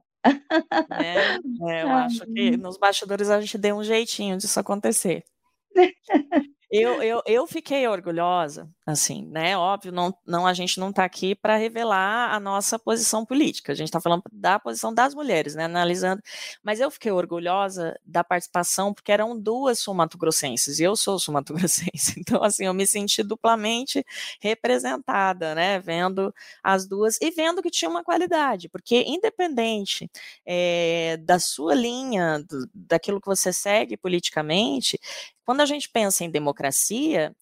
É, 0.90 1.35
é, 1.70 1.83
eu 1.83 1.88
acho 1.90 2.27
que 2.27 2.57
nos 2.57 2.79
bastidores 2.79 3.29
a 3.29 3.40
gente 3.40 3.59
deu 3.59 3.77
um 3.77 3.85
jeitinho 3.85 4.37
disso 4.37 4.59
acontecer. 4.59 5.24
Eu, 6.77 7.00
eu, 7.05 7.22
eu 7.24 7.46
fiquei 7.46 7.87
orgulhosa, 7.87 8.68
assim, 8.87 9.25
né? 9.27 9.57
Óbvio, 9.57 9.90
não, 9.90 10.14
não 10.27 10.47
a 10.47 10.53
gente 10.53 10.79
não 10.79 10.90
está 10.90 11.05
aqui 11.05 11.35
para 11.35 11.57
revelar 11.57 12.35
a 12.35 12.38
nossa 12.38 12.79
posição 12.79 13.25
política, 13.25 13.73
a 13.73 13.75
gente 13.75 13.88
está 13.88 14.01
falando 14.01 14.23
da 14.31 14.59
posição 14.59 14.92
das 14.92 15.14
mulheres, 15.14 15.55
né? 15.55 15.64
Analisando. 15.64 16.23
Mas 16.62 16.81
eu 16.81 16.90
fiquei 16.90 17.11
orgulhosa 17.11 17.99
da 18.05 18.23
participação, 18.23 18.92
porque 18.92 19.11
eram 19.11 19.38
duas 19.38 19.79
sumatogrossenses, 19.79 20.79
e 20.79 20.83
eu 20.85 20.94
sou 20.97 21.18
sumatogrossense, 21.18 22.14
então, 22.20 22.42
assim, 22.42 22.66
eu 22.66 22.75
me 22.75 22.87
senti 22.87 23.23
duplamente 23.23 24.05
representada, 24.40 25.55
né? 25.55 25.79
Vendo 25.81 26.35
as 26.62 26.87
duas 26.87 27.18
e 27.23 27.31
vendo 27.31 27.62
que 27.62 27.70
tinha 27.70 27.90
uma 27.90 28.05
qualidade, 28.05 28.68
porque 28.68 29.03
independente 29.07 30.11
é, 30.44 31.16
da 31.23 31.38
sua 31.38 31.75
linha, 31.75 32.38
do, 32.47 32.68
daquilo 32.75 33.20
que 33.20 33.27
você 33.27 33.53
segue 33.53 33.97
politicamente, 33.97 34.99
quando 35.44 35.61
a 35.61 35.66
gente 35.66 35.88
pensa 35.88 36.25
em 36.25 36.31
democracia, 36.31 37.35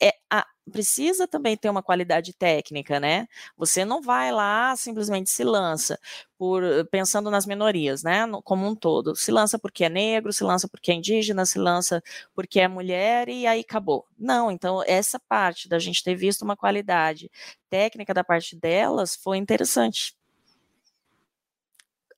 é, 0.00 0.14
a, 0.30 0.46
precisa 0.68 1.26
também 1.26 1.56
ter 1.56 1.68
uma 1.70 1.82
qualidade 1.82 2.32
técnica, 2.32 3.00
né? 3.00 3.26
Você 3.56 3.84
não 3.84 4.02
vai 4.02 4.32
lá 4.32 4.74
simplesmente 4.76 5.30
se 5.30 5.44
lança 5.44 5.98
por 6.36 6.62
pensando 6.90 7.30
nas 7.30 7.46
minorias, 7.46 8.02
né? 8.02 8.20
Como 8.44 8.66
um 8.66 8.74
todo, 8.74 9.16
se 9.16 9.30
lança 9.30 9.58
porque 9.58 9.84
é 9.84 9.88
negro, 9.88 10.32
se 10.32 10.44
lança 10.44 10.68
porque 10.68 10.92
é 10.92 10.94
indígena, 10.94 11.44
se 11.46 11.58
lança 11.58 12.02
porque 12.34 12.60
é 12.60 12.68
mulher 12.68 13.28
e 13.28 13.46
aí 13.46 13.60
acabou. 13.60 14.06
Não, 14.18 14.50
então 14.50 14.82
essa 14.86 15.18
parte 15.28 15.68
da 15.68 15.78
gente 15.78 16.02
ter 16.02 16.14
visto 16.14 16.42
uma 16.42 16.56
qualidade 16.56 17.30
técnica 17.68 18.14
da 18.14 18.24
parte 18.24 18.56
delas 18.56 19.16
foi 19.16 19.36
interessante. 19.38 20.16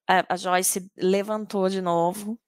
A, 0.07 0.35
a 0.35 0.37
Joyce 0.37 0.91
levantou 0.97 1.69
de 1.69 1.81
novo. 1.81 2.39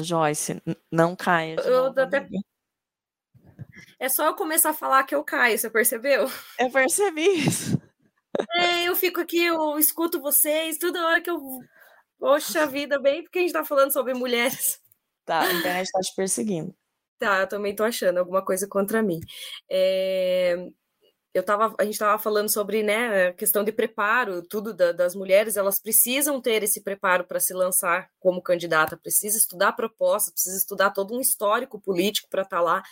Joyce, 0.00 0.62
não 0.90 1.16
caia. 1.16 1.56
eu 1.64 1.84
novo, 1.84 2.00
até... 2.00 2.26
É 3.98 4.08
só 4.08 4.26
eu 4.26 4.34
começar 4.34 4.70
a 4.70 4.74
falar 4.74 5.04
que 5.04 5.14
eu 5.14 5.24
caio, 5.24 5.58
você 5.58 5.68
percebeu? 5.70 6.30
Eu 6.58 6.70
percebi 6.70 7.46
isso. 7.46 7.80
É, 8.54 8.84
eu 8.84 8.94
fico 8.94 9.20
aqui, 9.20 9.44
eu 9.44 9.78
escuto 9.78 10.20
vocês, 10.20 10.78
toda 10.78 11.04
hora 11.06 11.20
que 11.20 11.30
eu. 11.30 11.40
Poxa 12.18 12.66
vida, 12.66 12.98
bem 12.98 13.22
porque 13.22 13.38
a 13.38 13.42
gente 13.42 13.52
tá 13.52 13.64
falando 13.64 13.92
sobre 13.92 14.12
mulheres. 14.14 14.80
Tá, 15.24 15.40
a 15.40 15.52
internet 15.52 15.90
tá 15.92 16.00
te 16.00 16.14
perseguindo. 16.16 16.74
Tá, 17.18 17.40
eu 17.40 17.48
também 17.48 17.74
tô 17.74 17.84
achando 17.84 18.18
alguma 18.18 18.44
coisa 18.44 18.66
contra 18.66 19.02
mim. 19.02 19.20
É, 19.70 20.56
eu 21.34 21.42
tava, 21.42 21.74
a 21.78 21.84
gente 21.84 21.94
estava 21.94 22.18
falando 22.18 22.48
sobre 22.48 22.82
né, 22.82 23.28
a 23.28 23.32
questão 23.32 23.62
de 23.62 23.70
preparo, 23.70 24.42
tudo 24.42 24.74
da, 24.74 24.92
das 24.92 25.14
mulheres, 25.14 25.56
elas 25.56 25.80
precisam 25.80 26.40
ter 26.40 26.62
esse 26.62 26.82
preparo 26.82 27.24
para 27.24 27.40
se 27.40 27.52
lançar 27.52 28.10
como 28.18 28.42
candidata, 28.42 28.96
precisa 28.96 29.36
estudar 29.36 29.68
a 29.68 29.72
proposta, 29.72 30.32
precisa 30.32 30.56
estudar 30.56 30.90
todo 30.90 31.14
um 31.14 31.20
histórico 31.20 31.80
político 31.80 32.28
para 32.28 32.42
estar 32.42 32.56
tá 32.56 32.62
lá. 32.62 32.82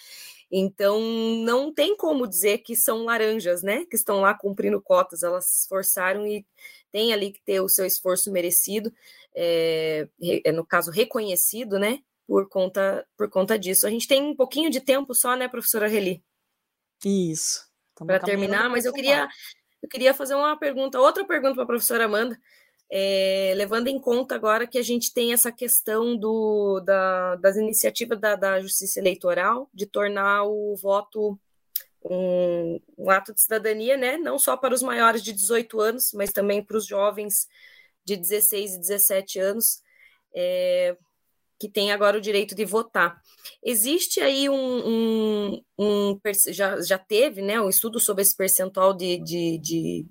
Então, 0.51 1.01
não 1.01 1.73
tem 1.73 1.97
como 1.97 2.27
dizer 2.27 2.59
que 2.59 2.77
são 2.77 3.05
laranjas, 3.05 3.63
né? 3.63 3.85
Que 3.87 3.97
estão 3.97 4.21
lá 4.21 4.35
cumprindo 4.35 4.81
cotas, 4.81 5.23
elas 5.23 5.47
se 5.47 5.61
esforçaram 5.63 6.27
e 6.27 6.47
tem 6.93 7.13
ali 7.13 7.33
que 7.33 7.43
ter 7.43 7.61
o 7.61 7.69
seu 7.69 7.85
esforço 7.85 8.31
merecido, 8.31 8.93
é, 9.35 10.09
é, 10.45 10.53
no 10.53 10.65
caso, 10.65 10.91
reconhecido, 10.91 11.79
né? 11.79 12.01
Por 12.27 12.49
conta, 12.49 13.07
por 13.17 13.29
conta 13.29 13.59
disso. 13.59 13.87
A 13.87 13.91
gente 13.91 14.09
tem 14.09 14.23
um 14.23 14.35
pouquinho 14.35 14.71
de 14.71 14.81
tempo 14.81 15.15
só, 15.15 15.37
né, 15.37 15.49
professora 15.49 15.89
Reli? 15.89 16.23
Isso 17.05 17.67
para 18.05 18.21
terminar, 18.21 18.69
mas 18.69 18.85
eu 18.85 18.93
queria, 18.93 19.29
eu 19.83 19.89
queria 19.89 20.13
fazer 20.13 20.35
uma 20.35 20.59
pergunta, 20.59 21.01
outra 21.01 21.25
pergunta 21.25 21.55
para 21.55 21.65
a 21.65 21.67
professora 21.67 22.05
Amanda, 22.05 22.39
é, 22.91 23.53
levando 23.57 23.89
em 23.89 23.99
conta 23.99 24.35
agora 24.35 24.67
que 24.67 24.79
a 24.79 24.83
gente 24.83 25.13
tem 25.13 25.33
essa 25.33 25.51
questão 25.51 26.17
do, 26.17 26.81
da, 26.81 27.37
das 27.37 27.57
iniciativas 27.57 28.19
da, 28.21 28.37
da 28.37 28.61
Justiça 28.61 29.01
Eleitoral 29.01 29.69
de 29.75 29.87
tornar 29.87 30.45
o 30.45 30.77
voto 30.77 31.39
um, 32.05 32.81
um, 32.97 33.11
ato 33.11 33.35
de 33.35 33.41
cidadania, 33.41 33.97
né? 33.97 34.17
Não 34.17 34.39
só 34.39 34.57
para 34.57 34.75
os 34.75 34.83
maiores 34.83 35.23
de 35.23 35.33
18 35.33 35.81
anos, 35.81 36.13
mas 36.15 36.31
também 36.33 36.63
para 36.63 36.77
os 36.77 36.87
jovens 36.87 37.49
de 38.05 38.17
16 38.17 38.75
e 38.75 38.79
17 38.79 39.41
anos. 39.41 39.83
É, 40.35 40.97
que 41.59 41.69
tem 41.69 41.91
agora 41.93 42.19
o 42.19 42.21
direito 42.21 42.55
de 42.55 42.65
votar. 42.65 43.21
Existe 43.63 44.21
aí 44.21 44.49
um, 44.49 44.55
um, 44.57 45.63
um 45.79 46.21
já, 46.49 46.81
já 46.83 46.99
teve 46.99 47.41
né, 47.41 47.61
um 47.61 47.69
estudo 47.69 47.99
sobre 47.99 48.23
esse 48.23 48.37
percentual 48.37 48.93
de, 48.93 49.19
de, 49.19 49.59
de, 49.59 50.07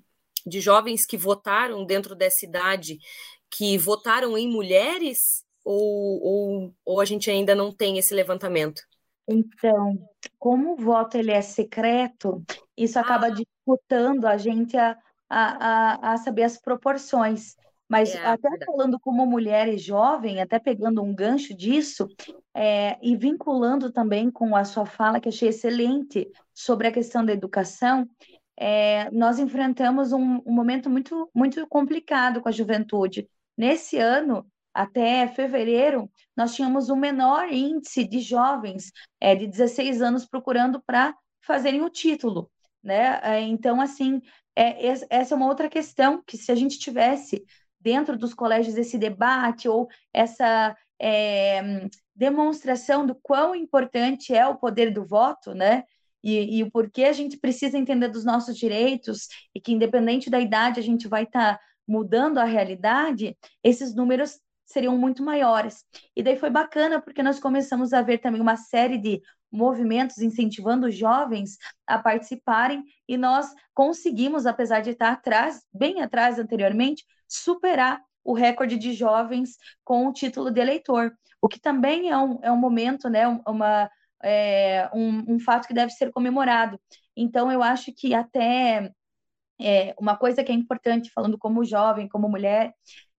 de 0.45 0.61
jovens 0.61 1.05
que 1.05 1.17
votaram 1.17 1.85
dentro 1.85 2.15
dessa 2.15 2.45
idade, 2.45 2.99
que 3.49 3.77
votaram 3.77 4.37
em 4.37 4.47
mulheres, 4.47 5.43
ou, 5.63 6.21
ou, 6.21 6.73
ou 6.85 7.01
a 7.01 7.05
gente 7.05 7.29
ainda 7.29 7.55
não 7.55 7.71
tem 7.71 7.97
esse 7.97 8.13
levantamento? 8.13 8.81
Então, 9.27 9.97
como 10.37 10.73
o 10.73 10.77
voto 10.77 11.17
ele 11.17 11.31
é 11.31 11.41
secreto, 11.41 12.43
isso 12.77 12.99
acaba 12.99 13.27
ah. 13.27 13.29
dificultando 13.31 14.27
a 14.27 14.37
gente 14.37 14.77
a, 14.77 14.95
a, 15.29 16.13
a, 16.13 16.17
saber 16.17 16.43
as 16.43 16.57
proporções. 16.57 17.55
Mas 17.87 18.15
é, 18.15 18.25
até 18.25 18.49
falando 18.65 18.99
como 18.99 19.25
mulher 19.25 19.67
e 19.67 19.77
jovem, 19.77 20.41
até 20.41 20.57
pegando 20.57 21.03
um 21.03 21.13
gancho 21.13 21.55
disso, 21.55 22.07
é, 22.53 22.97
e 23.01 23.15
vinculando 23.15 23.91
também 23.91 24.31
com 24.31 24.55
a 24.55 24.63
sua 24.63 24.85
fala, 24.85 25.19
que 25.19 25.29
achei 25.29 25.49
excelente, 25.49 26.27
sobre 26.53 26.87
a 26.87 26.91
questão 26.91 27.23
da 27.23 27.33
educação, 27.33 28.07
é, 28.57 29.09
nós 29.11 29.39
enfrentamos 29.39 30.11
um, 30.11 30.41
um, 30.45 30.53
momento 30.53 30.89
muito, 30.89 31.29
muito 31.33 31.67
complicado 31.67 32.41
com 32.41 32.49
a 32.49 32.51
juventude, 32.51 33.29
nesse 33.57 33.97
ano, 33.97 34.45
até 34.73 35.27
fevereiro, 35.27 36.09
nós 36.35 36.53
tínhamos 36.53 36.89
o 36.89 36.95
menor 36.95 37.51
índice 37.51 38.05
de 38.05 38.19
jovens 38.19 38.91
é, 39.19 39.35
de 39.35 39.47
16 39.47 40.01
anos 40.01 40.25
procurando 40.25 40.81
para 40.85 41.15
fazerem 41.41 41.81
o 41.81 41.89
título, 41.89 42.51
né? 42.83 43.19
É, 43.23 43.39
então, 43.41 43.79
assim, 43.79 44.21
é, 44.55 44.85
essa 45.09 45.33
é 45.33 45.37
uma 45.37 45.47
outra 45.47 45.69
questão 45.69 46.21
que 46.25 46.37
se 46.37 46.51
a 46.51 46.55
gente 46.55 46.77
tivesse 46.77 47.45
dentro 47.79 48.17
dos 48.17 48.33
colégios 48.33 48.77
esse 48.77 48.97
debate 48.97 49.69
ou 49.69 49.87
essa 50.11 50.75
é, 50.99 51.87
demonstração 52.15 53.05
do 53.05 53.15
quão 53.15 53.55
importante 53.55 54.33
é 54.33 54.47
o 54.47 54.55
poder 54.55 54.91
do 54.91 55.05
voto, 55.05 55.53
né? 55.53 55.83
E, 56.25 56.57
e, 56.57 56.63
o 56.63 56.71
porquê 56.71 57.03
a 57.03 57.13
gente 57.13 57.37
precisa 57.37 57.77
entender 57.77 58.07
dos 58.07 58.25
nossos 58.25 58.57
direitos 58.57 59.27
e 59.53 59.61
que, 59.61 59.71
independente 59.71 60.27
da 60.27 60.39
idade, 60.39 60.79
a 60.79 60.83
gente 60.83 61.07
vai 61.07 61.21
estar 61.23 61.57
tá 61.57 61.61
mudando 61.87 62.39
a 62.39 62.43
realidade, 62.43 63.37
esses 63.63 63.93
números 63.93 64.39
seriam 64.65 64.97
muito 64.97 65.23
maiores. 65.23 65.85
E 66.15 66.23
daí 66.23 66.35
foi 66.35 66.49
bacana 66.49 66.99
porque 66.99 67.21
nós 67.21 67.39
começamos 67.39 67.93
a 67.93 68.01
ver 68.01 68.17
também 68.17 68.41
uma 68.41 68.57
série 68.57 68.97
de 68.97 69.21
movimentos 69.51 70.17
incentivando 70.17 70.87
os 70.87 70.95
jovens 70.95 71.57
a 71.85 71.99
participarem 71.99 72.83
e 73.07 73.15
nós 73.17 73.47
conseguimos, 73.73 74.47
apesar 74.47 74.81
de 74.81 74.89
estar 74.89 75.11
atrás, 75.11 75.63
bem 75.71 76.01
atrás 76.01 76.39
anteriormente, 76.39 77.05
superar 77.27 78.01
o 78.23 78.33
recorde 78.33 78.77
de 78.79 78.93
jovens 78.93 79.57
com 79.83 80.07
o 80.07 80.11
título 80.13 80.49
de 80.49 80.59
eleitor, 80.59 81.15
o 81.39 81.47
que 81.47 81.59
também 81.59 82.09
é 82.09 82.17
um, 82.17 82.39
é 82.41 82.51
um 82.51 82.57
momento, 82.57 83.07
né, 83.07 83.27
uma, 83.47 83.89
é, 84.23 84.89
um, 84.93 85.35
um 85.35 85.39
fato 85.39 85.67
que 85.67 85.73
deve 85.73 85.91
ser 85.91 86.11
comemorado. 86.11 86.79
Então, 87.15 87.51
eu 87.51 87.63
acho 87.63 87.93
que 87.93 88.13
até 88.13 88.91
é, 89.59 89.95
uma 89.99 90.17
coisa 90.17 90.43
que 90.43 90.51
é 90.51 90.55
importante, 90.55 91.11
falando 91.11 91.37
como 91.37 91.63
jovem, 91.65 92.07
como 92.07 92.29
mulher, 92.29 92.73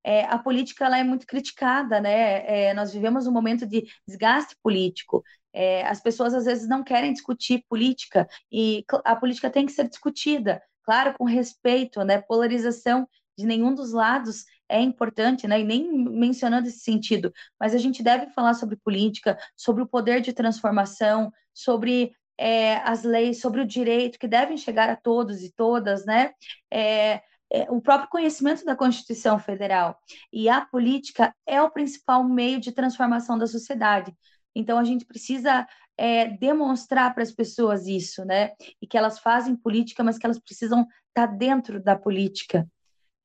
é, 0.05 0.25
a 0.25 0.39
política 0.39 0.85
ela 0.85 0.99
é 0.99 1.05
muito 1.05 1.27
criticada, 1.27 2.01
né? 2.01 2.69
É, 2.69 2.75
nós 2.75 2.93
vivemos 2.93 3.27
um 3.27 3.33
momento 3.33 3.67
de 3.67 3.85
desgaste 4.07 4.57
político. 4.63 5.25
É, 5.53 5.87
as 5.87 6.01
pessoas 6.01 6.35
às 6.35 6.45
vezes 6.45 6.69
não 6.69 6.85
querem 6.85 7.13
discutir 7.13 7.65
política 7.69 8.29
e 8.53 8.85
a 9.05 9.17
política 9.17 9.51
tem 9.51 9.67
que 9.67 9.73
ser 9.73 9.89
discutida, 9.89 10.63
claro, 10.85 11.15
com 11.19 11.25
respeito, 11.25 12.05
né? 12.05 12.21
Polarização 12.23 13.09
de 13.37 13.47
nenhum 13.47 13.75
dos 13.75 13.93
lados 13.93 14.45
é 14.69 14.81
importante, 14.81 15.47
né? 15.47 15.61
E 15.61 15.65
nem 15.65 15.91
mencionando 15.93 16.69
esse 16.69 16.81
sentido, 16.81 17.33
mas 17.59 17.75
a 17.75 17.79
gente 17.79 18.03
deve 18.03 18.31
falar 18.31 18.55
sobre 18.55 18.77
política, 18.77 19.39
sobre 19.57 19.83
o 19.83 19.87
poder 19.87 20.21
de 20.21 20.33
transformação, 20.33 21.33
sobre 21.55 22.13
é, 22.39 22.77
as 22.79 23.03
leis, 23.03 23.41
sobre 23.41 23.61
o 23.61 23.67
direito 23.67 24.19
que 24.19 24.29
devem 24.29 24.57
chegar 24.57 24.89
a 24.89 24.97
todos 24.97 25.43
e 25.43 25.53
todas, 25.53 26.05
né? 26.05 26.33
É, 26.71 27.21
é, 27.51 27.71
o 27.71 27.81
próprio 27.81 28.11
conhecimento 28.11 28.65
da 28.65 28.77
Constituição 28.77 29.39
Federal. 29.39 29.97
E 30.33 30.49
a 30.49 30.61
política 30.61 31.35
é 31.47 31.63
o 31.63 31.71
principal 31.71 32.25
meio 32.25 32.61
de 32.61 32.73
transformação 32.73 33.39
da 33.39 33.47
sociedade. 33.47 34.15
Então, 34.55 34.79
a 34.79 34.85
gente 34.85 35.05
precisa 35.05 35.67
é, 35.97 36.27
demonstrar 36.27 37.15
para 37.15 37.23
as 37.23 37.33
pessoas 37.33 37.87
isso, 37.87 38.25
né? 38.25 38.53
E 38.81 38.87
que 38.87 38.99
elas 38.99 39.19
fazem 39.19 39.57
política, 39.57 40.03
mas 40.03 40.19
que 40.19 40.27
elas 40.27 40.39
precisam 40.39 40.83
estar 41.09 41.27
tá 41.29 41.35
dentro 41.35 41.83
da 41.83 41.97
política. 41.97 42.67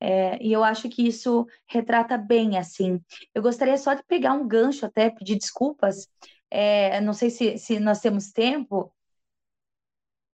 É, 0.04 0.36
e 0.42 0.52
eu 0.52 0.64
acho 0.64 0.88
que 0.88 1.06
isso 1.06 1.46
retrata 1.64 2.18
bem, 2.18 2.58
assim. 2.58 3.00
Eu 3.32 3.40
gostaria 3.40 3.78
só 3.78 3.94
de 3.94 4.02
pegar 4.02 4.32
um 4.32 4.48
gancho, 4.48 4.84
até 4.84 5.08
pedir 5.08 5.36
desculpas. 5.36 6.08
É, 6.50 7.00
não 7.00 7.12
sei 7.12 7.30
se, 7.30 7.56
se 7.56 7.78
nós 7.78 8.00
temos 8.00 8.32
tempo 8.32 8.92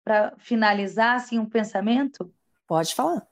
para 0.04 0.36
finalizar, 0.38 1.16
assim, 1.16 1.40
um 1.40 1.50
pensamento. 1.50 2.32
Pode 2.68 2.94
falar. 2.94 3.26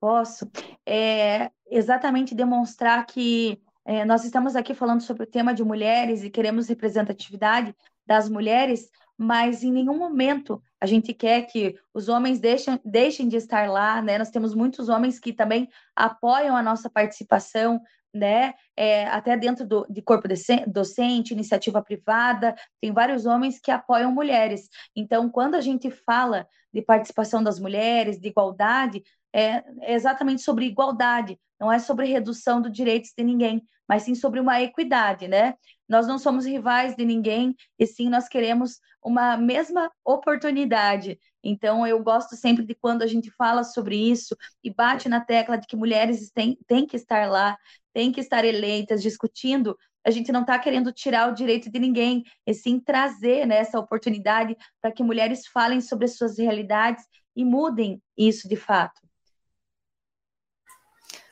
Posso. 0.00 0.50
É, 0.84 1.52
exatamente 1.70 2.34
demonstrar 2.34 3.06
que 3.06 3.62
é, 3.84 4.04
nós 4.04 4.24
estamos 4.24 4.56
aqui 4.56 4.74
falando 4.74 5.02
sobre 5.02 5.22
o 5.22 5.30
tema 5.30 5.54
de 5.54 5.62
mulheres 5.62 6.24
e 6.24 6.30
queremos 6.30 6.66
representatividade 6.66 7.72
das 8.04 8.28
mulheres, 8.28 8.90
mas 9.16 9.62
em 9.62 9.70
nenhum 9.70 9.96
momento 9.96 10.60
a 10.86 10.88
gente 10.88 11.12
quer 11.12 11.42
que 11.42 11.74
os 11.92 12.08
homens 12.08 12.38
deixem, 12.38 12.80
deixem 12.84 13.28
de 13.28 13.36
estar 13.36 13.68
lá, 13.68 14.00
né? 14.00 14.18
Nós 14.18 14.30
temos 14.30 14.54
muitos 14.54 14.88
homens 14.88 15.18
que 15.18 15.32
também 15.32 15.68
apoiam 15.96 16.56
a 16.56 16.62
nossa 16.62 16.88
participação, 16.88 17.80
né? 18.16 18.54
É, 18.76 19.06
até 19.06 19.36
dentro 19.36 19.66
do, 19.66 19.86
de 19.88 20.02
corpo 20.02 20.28
docente, 20.66 21.32
iniciativa 21.32 21.82
privada, 21.82 22.54
tem 22.80 22.92
vários 22.92 23.26
homens 23.26 23.60
que 23.60 23.70
apoiam 23.70 24.12
mulheres. 24.12 24.68
Então, 24.94 25.30
quando 25.30 25.54
a 25.54 25.60
gente 25.60 25.90
fala 25.90 26.46
de 26.72 26.82
participação 26.82 27.42
das 27.42 27.58
mulheres, 27.58 28.20
de 28.20 28.28
igualdade, 28.28 29.02
é, 29.34 29.62
exatamente 29.94 30.42
sobre 30.42 30.66
igualdade, 30.66 31.38
não 31.58 31.72
é 31.72 31.78
sobre 31.78 32.06
redução 32.06 32.60
dos 32.60 32.72
direitos 32.72 33.12
de 33.16 33.24
ninguém, 33.24 33.62
mas 33.88 34.02
sim 34.02 34.14
sobre 34.14 34.40
uma 34.40 34.60
equidade, 34.60 35.28
né? 35.28 35.54
Nós 35.88 36.06
não 36.06 36.18
somos 36.18 36.44
rivais 36.44 36.96
de 36.96 37.04
ninguém, 37.04 37.54
e 37.78 37.86
sim 37.86 38.08
nós 38.08 38.28
queremos 38.28 38.80
uma 39.02 39.36
mesma 39.36 39.90
oportunidade. 40.04 41.18
Então, 41.42 41.86
eu 41.86 42.02
gosto 42.02 42.34
sempre 42.34 42.64
de 42.64 42.74
quando 42.74 43.02
a 43.02 43.06
gente 43.06 43.30
fala 43.30 43.62
sobre 43.62 43.96
isso 43.96 44.36
e 44.62 44.72
bate 44.72 45.08
na 45.08 45.20
tecla 45.20 45.56
de 45.56 45.66
que 45.66 45.76
mulheres 45.76 46.30
têm, 46.32 46.58
têm 46.66 46.86
que 46.86 46.96
estar 46.96 47.30
lá, 47.30 47.56
têm 47.96 48.12
que 48.12 48.20
estar 48.20 48.44
eleitas, 48.44 49.02
discutindo. 49.02 49.74
A 50.04 50.10
gente 50.10 50.30
não 50.30 50.42
está 50.42 50.58
querendo 50.58 50.92
tirar 50.92 51.30
o 51.30 51.34
direito 51.34 51.70
de 51.70 51.78
ninguém, 51.78 52.24
e 52.46 52.52
sim 52.52 52.78
trazer 52.78 53.46
né, 53.46 53.56
essa 53.56 53.80
oportunidade 53.80 54.54
para 54.82 54.92
que 54.92 55.02
mulheres 55.02 55.46
falem 55.46 55.80
sobre 55.80 56.04
as 56.04 56.14
suas 56.14 56.36
realidades 56.36 57.02
e 57.34 57.42
mudem 57.42 57.98
isso 58.14 58.46
de 58.50 58.54
fato. 58.54 59.00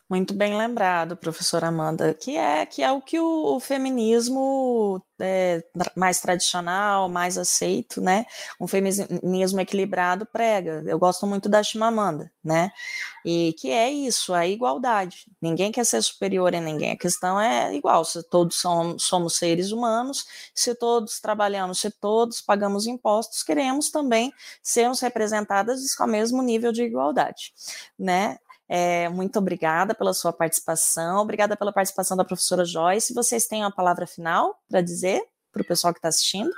Muito 0.09 0.35
bem 0.35 0.57
lembrado, 0.57 1.17
professora 1.17 1.69
Amanda, 1.69 2.13
que 2.13 2.37
é 2.37 2.67
que 2.67 2.83
é 2.83 2.93
o 2.93 3.01
que 3.01 3.19
o, 3.19 3.57
o 3.57 3.61
feminismo 3.61 5.03
é, 5.19 5.65
mais 5.97 6.21
tradicional, 6.21 7.09
mais 7.09 7.39
aceito, 7.39 8.03
né? 8.03 8.27
Um 8.61 8.67
feminismo 8.67 9.61
equilibrado 9.61 10.27
prega. 10.27 10.83
Eu 10.87 10.99
gosto 10.99 11.27
muito 11.27 11.49
da 11.49 11.63
Chimamanda, 11.63 12.31
né? 12.45 12.71
E 13.25 13.55
que 13.59 13.71
é 13.71 13.91
isso, 13.91 14.35
a 14.35 14.47
igualdade. 14.47 15.27
Ninguém 15.41 15.73
quer 15.73 15.85
ser 15.87 16.03
superior 16.03 16.55
a 16.55 16.61
ninguém. 16.61 16.93
A 16.93 16.99
questão 16.99 17.41
é 17.41 17.75
igual. 17.75 18.05
Se 18.05 18.23
todos 18.29 18.61
são, 18.61 18.99
somos 18.99 19.37
seres 19.37 19.73
humanos, 19.73 20.27
se 20.55 20.75
todos 20.75 21.19
trabalhamos, 21.19 21.81
se 21.81 21.91
todos 21.91 22.43
pagamos 22.43 22.87
impostos, 22.87 23.43
queremos 23.43 23.91
também 23.91 24.31
sermos 24.63 25.01
representadas 25.01 25.95
com 25.95 26.05
o 26.05 26.09
mesmo 26.09 26.43
nível 26.43 26.73
de 26.73 26.83
igualdade, 26.83 27.55
né? 27.99 28.39
É, 28.69 29.09
muito 29.09 29.39
obrigada 29.39 29.95
pela 29.95 30.15
sua 30.15 30.33
participação, 30.33 31.23
obrigada 31.23 31.57
pela 31.57 31.73
participação 31.73 32.17
da 32.17 32.25
professora 32.25 32.65
Joyce. 32.65 33.15
Vocês 33.15 33.47
têm 33.47 33.63
uma 33.63 33.75
palavra 33.75 34.07
final 34.07 34.59
para 34.69 34.81
dizer 34.81 35.23
para 35.53 35.63
o 35.63 35.67
pessoal 35.67 35.93
que 35.93 35.99
está 35.99 36.09
assistindo? 36.09 36.51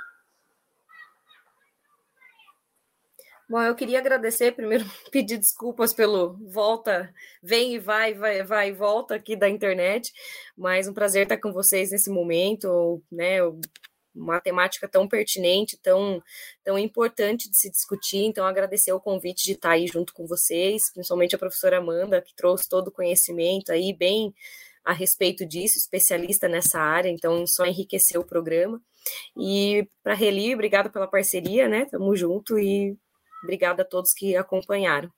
Bom, 3.49 3.61
eu 3.61 3.75
queria 3.75 3.99
agradecer, 3.99 4.51
primeiro 4.51 4.83
pedir 5.09 5.37
desculpas 5.37 5.93
pelo 5.93 6.33
volta, 6.49 7.13
vem 7.41 7.75
e 7.75 7.79
vai, 7.79 8.13
vai, 8.13 8.43
vai 8.43 8.69
e 8.69 8.73
volta 8.73 9.15
aqui 9.15 9.37
da 9.37 9.47
internet, 9.47 10.11
mas 10.57 10.87
um 10.87 10.93
prazer 10.93 11.23
estar 11.23 11.37
com 11.37 11.53
vocês 11.53 11.91
nesse 11.91 12.09
momento, 12.09 13.01
né? 13.09 13.35
Eu 13.35 13.57
uma 14.17 14.41
temática 14.41 14.87
tão 14.87 15.07
pertinente, 15.07 15.77
tão, 15.77 16.21
tão 16.63 16.77
importante 16.77 17.49
de 17.49 17.57
se 17.57 17.69
discutir. 17.69 18.23
Então, 18.25 18.45
agradecer 18.45 18.91
o 18.91 18.99
convite 18.99 19.43
de 19.45 19.53
estar 19.53 19.71
aí 19.71 19.87
junto 19.87 20.13
com 20.13 20.25
vocês, 20.25 20.91
principalmente 20.91 21.35
a 21.35 21.39
professora 21.39 21.77
Amanda, 21.77 22.21
que 22.21 22.35
trouxe 22.35 22.67
todo 22.67 22.87
o 22.87 22.91
conhecimento 22.91 23.71
aí 23.71 23.93
bem 23.93 24.33
a 24.83 24.93
respeito 24.93 25.45
disso, 25.45 25.77
especialista 25.77 26.47
nessa 26.47 26.79
área, 26.79 27.09
então 27.09 27.45
só 27.45 27.65
enriqueceu 27.65 28.21
o 28.21 28.25
programa. 28.25 28.81
E 29.35 29.85
para 30.01 30.13
Reli, 30.13 30.53
obrigado 30.53 30.89
pela 30.89 31.07
parceria, 31.07 31.67
né? 31.67 31.85
Tamo 31.85 32.15
junto 32.15 32.57
e 32.57 32.97
obrigada 33.43 33.81
a 33.81 33.85
todos 33.85 34.13
que 34.13 34.35
acompanharam. 34.37 35.11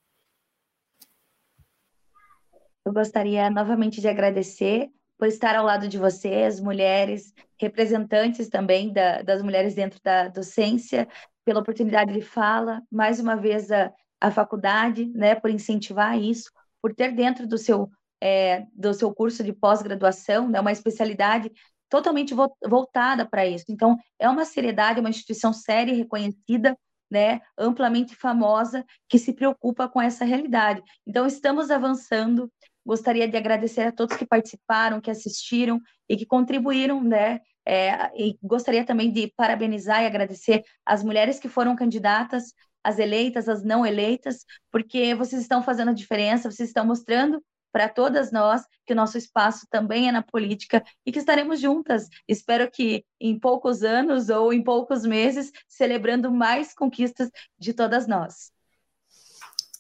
Eu 2.84 2.94
gostaria 2.94 3.50
novamente 3.52 4.02
de 4.02 4.08
agradecer 4.08 4.90
por 5.20 5.28
estar 5.28 5.54
ao 5.54 5.66
lado 5.66 5.90
de 5.90 5.98
vocês, 5.98 6.62
mulheres, 6.62 7.34
representantes 7.60 8.48
também 8.48 8.94
da, 8.94 9.22
das 9.22 9.42
mulheres 9.42 9.76
dentro 9.76 10.00
da 10.02 10.30
docência, 10.30 11.10
pela 11.44 11.60
oportunidade 11.60 12.14
de 12.14 12.22
fala, 12.22 12.82
mais 12.90 13.20
uma 13.20 13.36
vez 13.36 13.70
a, 13.70 13.92
a 14.22 14.32
faculdade, 14.32 15.06
né, 15.14 15.36
por 15.36 15.50
incentivar 15.50 16.18
isso, 16.18 16.50
por 16.82 16.96
ter 16.96 17.12
dentro 17.12 17.46
do 17.46 17.58
seu, 17.58 17.90
é, 18.22 18.66
do 18.74 18.94
seu 18.94 19.14
curso 19.14 19.44
de 19.44 19.52
pós-graduação, 19.52 20.48
né, 20.48 20.62
uma 20.62 20.72
especialidade 20.72 21.52
totalmente 21.90 22.34
vo 22.34 22.56
voltada 22.66 23.28
para 23.28 23.46
isso. 23.46 23.66
Então, 23.68 23.98
é 24.18 24.30
uma 24.30 24.46
seriedade, 24.46 25.02
uma 25.02 25.10
instituição 25.10 25.52
séria 25.52 25.92
e 25.92 25.98
reconhecida, 25.98 26.78
né, 27.12 27.42
amplamente 27.58 28.16
famosa, 28.16 28.86
que 29.10 29.18
se 29.20 29.34
preocupa 29.34 29.90
com 29.90 30.02
essa 30.02 30.24
realidade. 30.24 30.82
Então, 31.06 31.26
estamos 31.26 31.72
avançando, 31.72 32.50
Gostaria 32.90 33.28
de 33.28 33.38
agradecer 33.38 33.82
a 33.82 33.92
todos 33.92 34.18
que 34.18 34.26
participaram, 34.26 35.00
que 35.00 35.12
assistiram 35.12 35.80
e 36.10 36.18
que 36.18 36.26
contribuíram, 36.26 37.04
né? 37.04 37.40
É, 37.64 38.10
e 38.20 38.36
gostaria 38.42 38.84
também 38.84 39.12
de 39.12 39.32
parabenizar 39.38 40.02
e 40.02 40.08
agradecer 40.08 40.64
as 40.84 41.04
mulheres 41.04 41.40
que 41.40 41.48
foram 41.48 41.76
candidatas, 41.76 42.46
as 42.84 42.98
eleitas, 42.98 43.48
as 43.48 43.64
não 43.64 43.86
eleitas, 43.86 44.44
porque 44.72 45.14
vocês 45.14 45.40
estão 45.40 45.62
fazendo 45.62 45.90
a 45.90 45.94
diferença, 45.94 46.50
vocês 46.50 46.70
estão 46.70 46.84
mostrando 46.84 47.40
para 47.72 47.88
todas 47.88 48.32
nós 48.32 48.64
que 48.88 48.94
o 48.94 48.96
nosso 48.96 49.20
espaço 49.20 49.68
também 49.70 50.10
é 50.10 50.12
na 50.12 50.24
política 50.24 50.84
e 51.06 51.12
que 51.12 51.20
estaremos 51.20 51.62
juntas. 51.62 52.08
Espero 52.28 52.72
que 52.72 53.06
em 53.22 53.40
poucos 53.40 53.84
anos 53.84 54.30
ou 54.30 54.52
em 54.52 54.64
poucos 54.64 55.06
meses, 55.06 55.52
celebrando 55.68 56.32
mais 56.32 56.74
conquistas 56.74 57.30
de 57.56 57.72
todas 57.72 58.08
nós. 58.08 58.52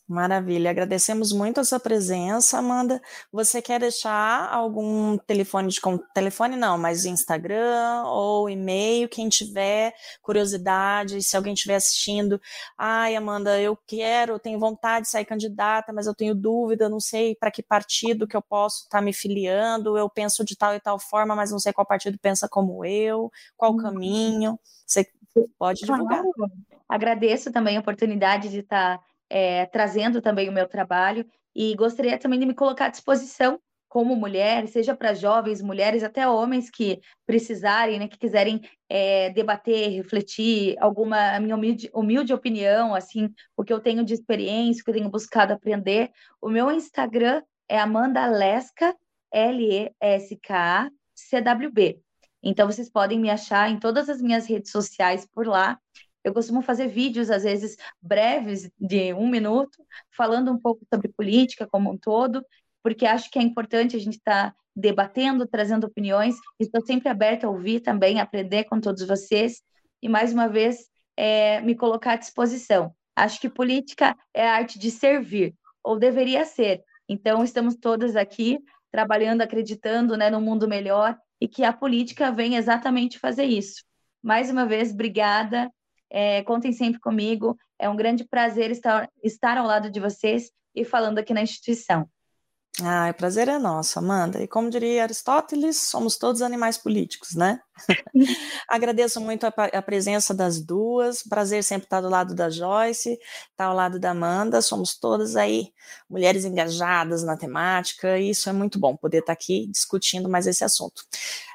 Maravilha, 0.09 0.71
agradecemos 0.71 1.31
muito 1.31 1.59
a 1.59 1.63
sua 1.63 1.79
presença, 1.79 2.57
Amanda. 2.57 2.99
Você 3.31 3.61
quer 3.61 3.79
deixar 3.79 4.51
algum 4.51 5.15
telefone 5.19 5.67
de 5.67 5.79
telefone 6.15 6.55
não, 6.55 6.79
mas 6.79 7.05
Instagram 7.05 8.01
ou 8.07 8.49
e-mail, 8.49 9.07
quem 9.07 9.29
tiver 9.29 9.93
curiosidade, 10.19 11.21
se 11.21 11.37
alguém 11.37 11.53
estiver 11.53 11.75
assistindo, 11.75 12.41
ai, 12.75 13.15
Amanda, 13.15 13.61
eu 13.61 13.77
quero, 13.85 14.39
tenho 14.39 14.57
vontade 14.57 15.05
de 15.05 15.11
sair 15.11 15.25
candidata, 15.25 15.93
mas 15.93 16.07
eu 16.07 16.15
tenho 16.15 16.33
dúvida, 16.33 16.89
não 16.89 16.99
sei 16.99 17.35
para 17.35 17.51
que 17.51 17.61
partido 17.61 18.25
que 18.27 18.35
eu 18.35 18.41
posso 18.41 18.85
estar 18.85 18.97
tá 18.97 19.01
me 19.03 19.13
filiando, 19.13 19.95
eu 19.95 20.09
penso 20.09 20.43
de 20.43 20.55
tal 20.57 20.73
e 20.73 20.79
tal 20.79 20.97
forma, 20.97 21.35
mas 21.35 21.51
não 21.51 21.59
sei 21.59 21.71
qual 21.71 21.85
partido 21.85 22.17
pensa 22.17 22.49
como 22.49 22.83
eu, 22.83 23.31
qual 23.55 23.73
o 23.73 23.75
uhum. 23.75 23.83
caminho. 23.83 24.59
Você 24.87 25.07
pode 25.59 25.81
divulgar. 25.81 26.23
Claro. 26.23 26.51
Agradeço 26.89 27.51
também 27.51 27.77
a 27.77 27.79
oportunidade 27.79 28.49
de 28.49 28.61
estar 28.61 28.97
tá 28.97 29.03
é, 29.29 29.65
trazendo 29.67 30.21
também 30.21 30.49
o 30.49 30.53
meu 30.53 30.67
trabalho 30.67 31.25
e 31.55 31.75
gostaria 31.75 32.17
também 32.17 32.39
de 32.39 32.45
me 32.45 32.53
colocar 32.53 32.85
à 32.85 32.89
disposição 32.89 33.59
como 33.89 34.15
mulher, 34.15 34.67
seja 34.67 34.95
para 34.95 35.15
jovens, 35.15 35.63
mulheres, 35.63 36.03
até 36.03 36.27
homens 36.27 36.69
que 36.69 37.01
precisarem, 37.25 37.97
né, 37.97 38.07
que 38.07 38.19
quiserem 38.19 38.61
é, 38.87 39.31
debater, 39.31 39.89
refletir 39.89 40.77
alguma 40.79 41.35
a 41.35 41.39
minha 41.39 41.55
humilde, 41.55 41.89
humilde 41.91 42.31
opinião, 42.31 42.93
assim, 42.93 43.33
o 43.57 43.63
que 43.63 43.73
eu 43.73 43.79
tenho 43.79 44.05
de 44.05 44.13
experiência, 44.13 44.81
o 44.81 44.85
que 44.85 44.91
eu 44.91 44.95
tenho 44.95 45.09
buscado 45.09 45.53
aprender. 45.53 46.11
O 46.39 46.49
meu 46.49 46.71
Instagram 46.71 47.41
é 47.67 47.79
Amanda 47.79 48.27
Lesca, 48.27 48.95
L-E-S-K-A, 49.33 50.89
C-W-B. 51.15 51.99
Então, 52.43 52.67
vocês 52.67 52.89
podem 52.89 53.19
me 53.19 53.29
achar 53.29 53.69
em 53.69 53.79
todas 53.79 54.07
as 54.07 54.21
minhas 54.21 54.47
redes 54.47 54.71
sociais 54.71 55.27
por 55.33 55.47
lá. 55.47 55.79
Eu 56.29 56.33
costumo 56.33 56.61
fazer 56.61 56.87
vídeos, 56.87 57.31
às 57.31 57.41
vezes 57.41 57.75
breves, 57.99 58.69
de 58.79 59.11
um 59.15 59.27
minuto, 59.27 59.83
falando 60.15 60.51
um 60.51 60.59
pouco 60.59 60.85
sobre 60.93 61.07
política 61.09 61.67
como 61.67 61.91
um 61.91 61.97
todo, 61.97 62.45
porque 62.83 63.03
acho 63.07 63.31
que 63.31 63.39
é 63.39 63.41
importante 63.41 63.95
a 63.95 63.99
gente 63.99 64.17
estar 64.17 64.51
tá 64.51 64.55
debatendo, 64.75 65.47
trazendo 65.47 65.87
opiniões. 65.87 66.35
Estou 66.59 66.85
sempre 66.85 67.09
aberta 67.09 67.47
a 67.47 67.49
ouvir 67.49 67.79
também, 67.79 68.19
aprender 68.19 68.65
com 68.65 68.79
todos 68.79 69.07
vocês. 69.07 69.63
E, 70.03 70.07
mais 70.07 70.31
uma 70.31 70.47
vez, 70.47 70.87
é, 71.17 71.61
me 71.61 71.73
colocar 71.73 72.11
à 72.11 72.15
disposição. 72.15 72.93
Acho 73.15 73.41
que 73.41 73.49
política 73.49 74.15
é 74.31 74.47
a 74.47 74.53
arte 74.53 74.77
de 74.77 74.91
servir, 74.91 75.55
ou 75.83 75.97
deveria 75.97 76.45
ser. 76.45 76.83
Então, 77.09 77.43
estamos 77.43 77.75
todas 77.75 78.15
aqui 78.15 78.59
trabalhando, 78.91 79.41
acreditando 79.41 80.15
né, 80.15 80.29
no 80.29 80.39
mundo 80.39 80.67
melhor 80.67 81.17
e 81.41 81.47
que 81.47 81.63
a 81.63 81.73
política 81.73 82.31
vem 82.31 82.55
exatamente 82.55 83.17
fazer 83.17 83.45
isso. 83.45 83.83
Mais 84.21 84.51
uma 84.51 84.67
vez, 84.67 84.91
obrigada 84.91 85.71
é, 86.09 86.43
contem 86.43 86.71
sempre 86.71 86.99
comigo. 86.99 87.57
É 87.77 87.89
um 87.89 87.95
grande 87.95 88.23
prazer 88.25 88.71
estar, 88.71 89.09
estar 89.23 89.57
ao 89.57 89.65
lado 89.65 89.89
de 89.89 89.99
vocês 89.99 90.51
e 90.75 90.83
falando 90.83 91.19
aqui 91.19 91.33
na 91.33 91.41
instituição. 91.41 92.09
Ah, 92.81 93.09
o 93.09 93.13
prazer 93.13 93.49
é 93.49 93.57
nosso, 93.57 93.99
Amanda. 93.99 94.41
E 94.41 94.47
como 94.47 94.69
diria 94.69 95.03
Aristóteles, 95.03 95.77
somos 95.81 96.17
todos 96.17 96.41
animais 96.41 96.77
políticos, 96.77 97.35
né? 97.35 97.59
Agradeço 98.69 99.19
muito 99.19 99.45
a, 99.45 99.49
a, 99.49 99.81
presença 99.81 100.33
das 100.33 100.61
duas. 100.61 101.21
Prazer 101.23 101.63
sempre 101.63 101.85
estar 101.85 101.99
do 101.99 102.07
lado 102.07 102.33
da 102.33 102.49
Joyce, 102.49 103.19
estar 103.51 103.65
ao 103.65 103.75
lado 103.75 103.99
da 103.99 104.11
Amanda. 104.11 104.61
Somos 104.61 104.97
todas 104.97 105.35
aí 105.35 105.73
mulheres 106.09 106.45
engajadas 106.45 107.21
na 107.23 107.35
temática, 107.35 108.17
e 108.17 108.29
isso 108.29 108.49
é 108.49 108.53
muito 108.53 108.79
bom 108.79 108.95
poder 108.95 109.19
estar 109.19 109.33
aqui 109.33 109.67
discutindo 109.67 110.29
mais 110.29 110.47
esse 110.47 110.63
assunto. 110.63 111.03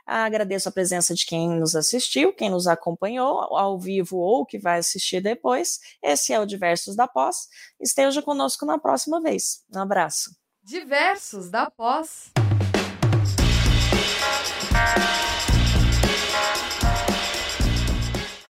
Agradeço 0.07 0.69
a 0.69 0.73
presença 0.73 1.15
de 1.15 1.25
quem 1.25 1.49
nos 1.49 1.75
assistiu, 1.75 2.33
quem 2.33 2.51
nos 2.51 2.67
acompanhou 2.67 3.57
ao 3.57 3.79
vivo 3.79 4.19
ou 4.19 4.45
que 4.45 4.59
vai 4.59 4.79
assistir 4.79 5.21
depois. 5.21 5.81
Esse 6.03 6.33
é 6.33 6.41
o 6.41 6.47
Diversos 6.47 6.95
da 6.95 7.09
Pós. 7.09 7.49
Esteja 7.81 8.23
conosco 8.23 8.67
na 8.67 8.79
próxima 8.79 9.21
vez. 9.21 9.65
Um 9.75 9.81
abraço. 9.81 10.31
Diversos 10.63 11.51
da 11.51 11.71
Pós. 11.71 12.33